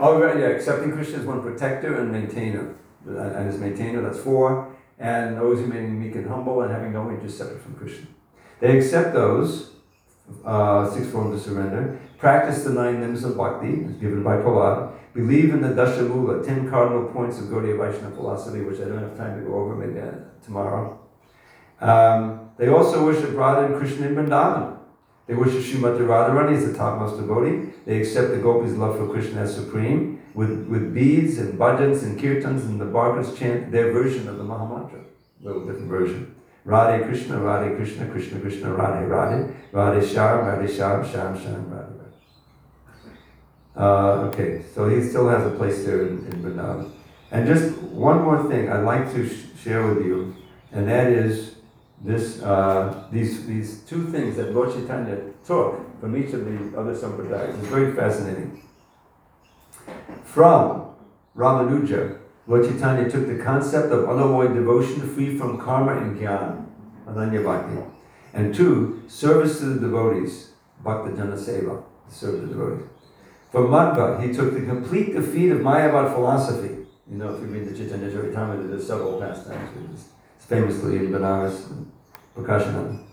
[0.00, 2.74] oh, right, yeah, accepting Krishna as one protector and maintainer.
[3.06, 4.74] And as maintainer, that's four.
[4.98, 8.08] And always remaining meek and humble and having no interest separate from Krishna.
[8.58, 9.72] They accept those
[10.44, 15.52] uh, six forms of surrender, practice the nine limbs of bhakti, given by Prahlad, believe
[15.52, 19.38] in the Dashamula, ten cardinal points of Gaudiya Vaishnava philosophy, which I don't have time
[19.38, 20.12] to go over, maybe uh,
[20.44, 21.01] tomorrow.
[21.82, 24.78] Um, they also worship Radha and Krishna in Vrindavan.
[25.26, 27.72] They worship Srimati Radharani as the topmost devotee.
[27.84, 30.20] They accept the gopis' love for Krishna as supreme.
[30.34, 34.44] With, with beads and bhajans and kirtans and the Bhargavas chant their version of the
[34.44, 35.04] Mahamantra.
[35.04, 36.34] A little different version.
[36.64, 41.92] Radhe Krishna, Radhe Krishna, Krishna Krishna, Radhe Radhe, Radhe Sham, Radhe Sham, Sham Sham, Radhe
[41.98, 42.12] Radhe.
[43.76, 46.90] Uh, okay, so he still has a place there in, in Vrindavan.
[47.30, 50.36] And just one more thing I'd like to sh- share with you,
[50.70, 51.56] and that is
[52.02, 56.94] this, uh, these, these two things that Lord Chaitanya took from each of the other
[56.94, 57.60] sampradayas.
[57.60, 58.60] is very fascinating.
[60.24, 60.94] From
[61.36, 66.66] Ramanuja, Lord Chaitanya took the concept of unalloyed devotion free from karma and jnana,
[67.06, 67.80] ananya bhakti,
[68.34, 70.50] and two, service to the devotees,
[70.84, 72.88] bhakta jana seva, serve the devotees.
[73.52, 76.86] From Madhva, he took the complete defeat of Mayavad philosophy.
[77.10, 81.90] You know, if you read the Chaitanya Charitamrita, there's several pastimes, famously in Banaras and
[82.36, 83.04] Prakashananda.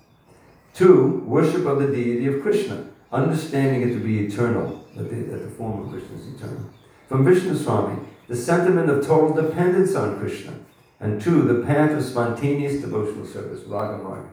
[0.73, 5.43] Two, worship of the deity of Krishna, understanding it to be eternal, that the, that
[5.43, 6.69] the form of Krishna is eternal.
[7.07, 10.53] From Vishnu Swami, the sentiment of total dependence on Krishna.
[10.99, 14.29] And two, the path of spontaneous devotional service, Raga Marga.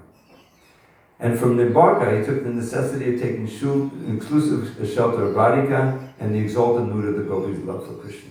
[1.19, 6.39] And from Nimbarka, he took the necessity of taking inclusive shelter of Radhika and the
[6.39, 8.31] exalted mood of the gopis' love for Krishna.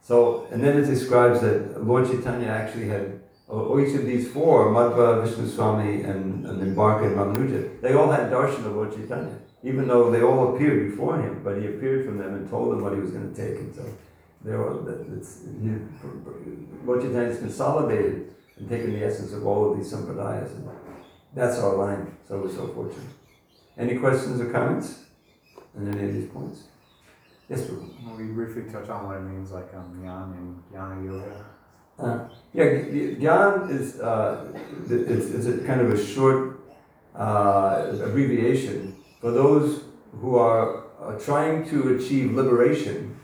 [0.00, 4.66] So, and then it describes that Lord Chaitanya actually had oh, each of these four,
[4.68, 9.38] Madhva, Vishnu Swami, and, and Nimbarka and Ramanuja, they all had darshan of Lord Chaitanya,
[9.62, 12.82] even though they all appeared before him, but he appeared from them and told them
[12.82, 13.60] what he was going to take.
[13.60, 13.84] And so
[14.42, 15.42] there are, it's,
[16.84, 20.54] Lord Chaitanya is consolidated and taken the essence of all of these sampradayas.
[20.56, 20.68] And
[21.34, 23.10] that's our line, so we're so fortunate.
[23.76, 25.04] Any questions or comments
[25.76, 26.64] on any of these points?
[27.48, 28.06] Yes, Prabhu.
[28.06, 31.44] Will we briefly touch on what it means, like um, Jnana and Jnana Yoga?
[31.98, 34.52] Uh, yeah, Gyan is uh,
[34.88, 36.60] it's, it's a kind of a short
[37.14, 39.82] uh, abbreviation for those
[40.20, 43.16] who are uh, trying to achieve liberation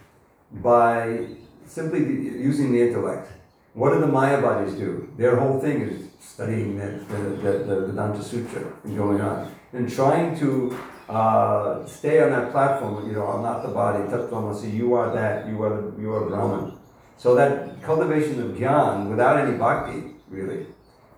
[0.52, 1.26] by
[1.66, 3.30] simply using the intellect.
[3.74, 5.12] What do the Mayavadis do?
[5.16, 9.90] Their whole thing is studying the, the, the, the Vedanta Sutra and going on and
[9.90, 10.76] trying to
[11.08, 13.06] uh, stay on that platform.
[13.06, 14.02] You know, I'm not the body.
[14.04, 15.46] Tattvamasi, you are that.
[15.46, 16.79] You are the, you are Brahman.
[17.20, 20.64] So that cultivation of gyan without any bhakti really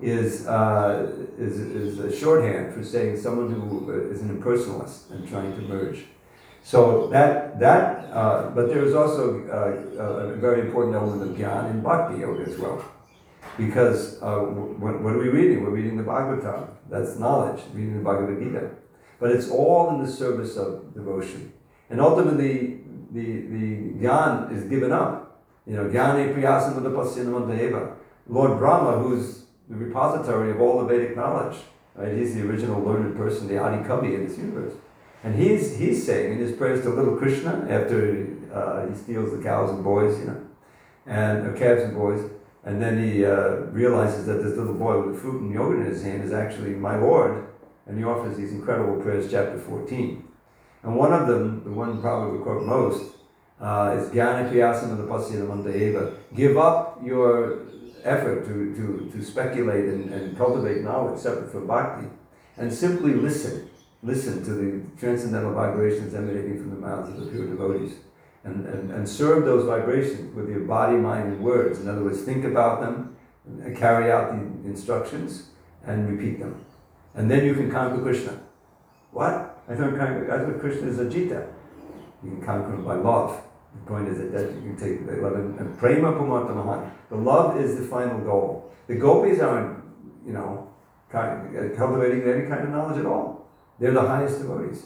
[0.01, 5.55] is, uh, is, is a shorthand for saying someone who is an impersonalist and trying
[5.55, 6.07] to merge.
[6.65, 11.71] So that, that uh, but there is also uh, a very important element of gyan
[11.71, 12.85] in bhakti yoga as well.
[13.57, 15.63] Because uh, what, what, are we reading?
[15.63, 16.67] We're reading the Bhagavatam.
[16.91, 18.71] That's knowledge, reading the Bhagavad Gita.
[19.21, 21.53] But it's all in the service of devotion.
[21.91, 22.81] And ultimately,
[23.13, 25.32] the, the gyan is given up
[25.67, 27.97] you know, Jnane Prayasam Eva.
[28.29, 31.59] Lord Brahma, who's the repository of all the Vedic knowledge,
[31.95, 32.13] right?
[32.13, 34.75] He's the original learned person, the Adi Kavi in this universe.
[35.25, 39.43] And he's, he's saying in his prayers to little Krishna after uh, he steals the
[39.43, 40.47] cows and boys, you know,
[41.07, 42.29] and uh, calves and boys,
[42.65, 46.03] and then he uh, realizes that this little boy with fruit and yogurt in his
[46.03, 47.47] hand is actually my Lord,
[47.87, 50.29] and he offers these incredible prayers, chapter 14.
[50.85, 53.12] And one of them, the one probably we quote most,
[53.63, 56.13] Uh, is jnana prayasam the eva.
[56.35, 57.61] Give up your
[58.03, 62.09] effort to, to, to speculate and, and cultivate knowledge separate from bhakti
[62.57, 63.71] and simply listen.
[64.03, 67.95] Listen to the transcendental vibrations emanating from the mouths of the pure devotees.
[68.43, 71.79] And, and, and serve those vibrations with your body, mind, and words.
[71.79, 73.17] In other words, think about them,
[73.77, 75.51] carry out the instructions,
[75.87, 76.65] and repeat them.
[77.15, 78.41] And then you can conquer Krishna.
[79.13, 79.63] What?
[79.69, 81.47] I thought, I thought Krishna is Ajita.
[82.25, 83.41] You can conquer him by love
[83.75, 86.91] The point is that, that you take the eleven, and prema pumata mahan.
[87.09, 88.71] The love is the final goal.
[88.87, 89.83] The gopis aren't,
[90.27, 90.69] you know,
[91.15, 91.39] uh,
[91.77, 93.47] cultivating any kind of knowledge at all.
[93.79, 94.85] They're the highest devotees.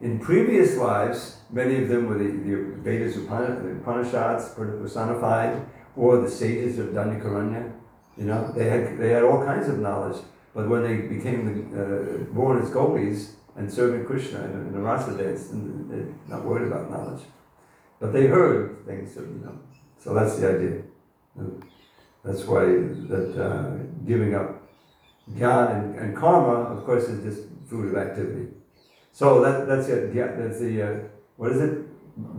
[0.00, 5.64] In previous lives, many of them were the, the Vedas, the Upanishads personified,
[5.96, 7.72] or the sages of Dandakaranya.
[8.16, 10.20] You know, they had, they had all kinds of knowledge.
[10.54, 14.80] But when they became the, uh, born as gopis and serving Krishna in, in the
[14.80, 17.22] rasa dance, they're not worried about knowledge.
[18.02, 19.56] But they heard things, you know.
[20.00, 20.82] So that's the idea.
[22.24, 22.64] That's why
[23.10, 24.60] that uh, giving up
[25.30, 28.48] jnana and, and karma, of course, is just fruit of activity.
[29.12, 30.12] So that, that's it.
[30.12, 30.98] Yeah, that's the uh,
[31.36, 31.74] what is it?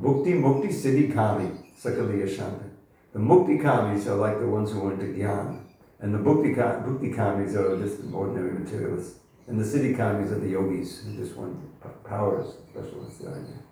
[0.01, 1.49] Bhukti Mukti Siddhi Kami
[1.82, 2.70] Sakaliya Shanta.
[3.14, 5.64] The Mukti Kamis are like the ones who went to Gyan,
[6.01, 10.49] and the Bhukti, Bhukti Kamis are just ordinary materialists, and the Siddhi Kamis are the
[10.49, 11.55] yogis who just want
[12.03, 13.20] powers, specialists.
[13.20, 13.62] The idea.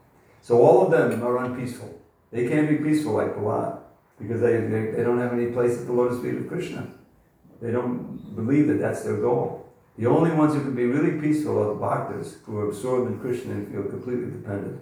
[0.42, 2.00] So all of them are unpeaceful.
[2.32, 3.80] They can't be peaceful like Prahlad
[4.20, 6.88] because they, they, they don't have any place at the lotus feet of Krishna.
[7.62, 9.70] They don't believe that that's their goal.
[9.98, 13.20] The only ones who can be really peaceful are the bhaktas who are absorbed in
[13.20, 14.82] Krishna and feel completely dependent.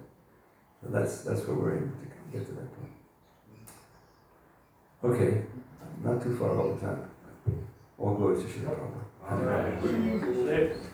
[0.82, 2.94] So that's, that's what we're aiming to get to that point.
[5.04, 5.44] Okay,
[6.04, 7.10] not too far all the time.
[7.98, 8.78] All glory to Srila
[9.30, 10.90] Prabhupada.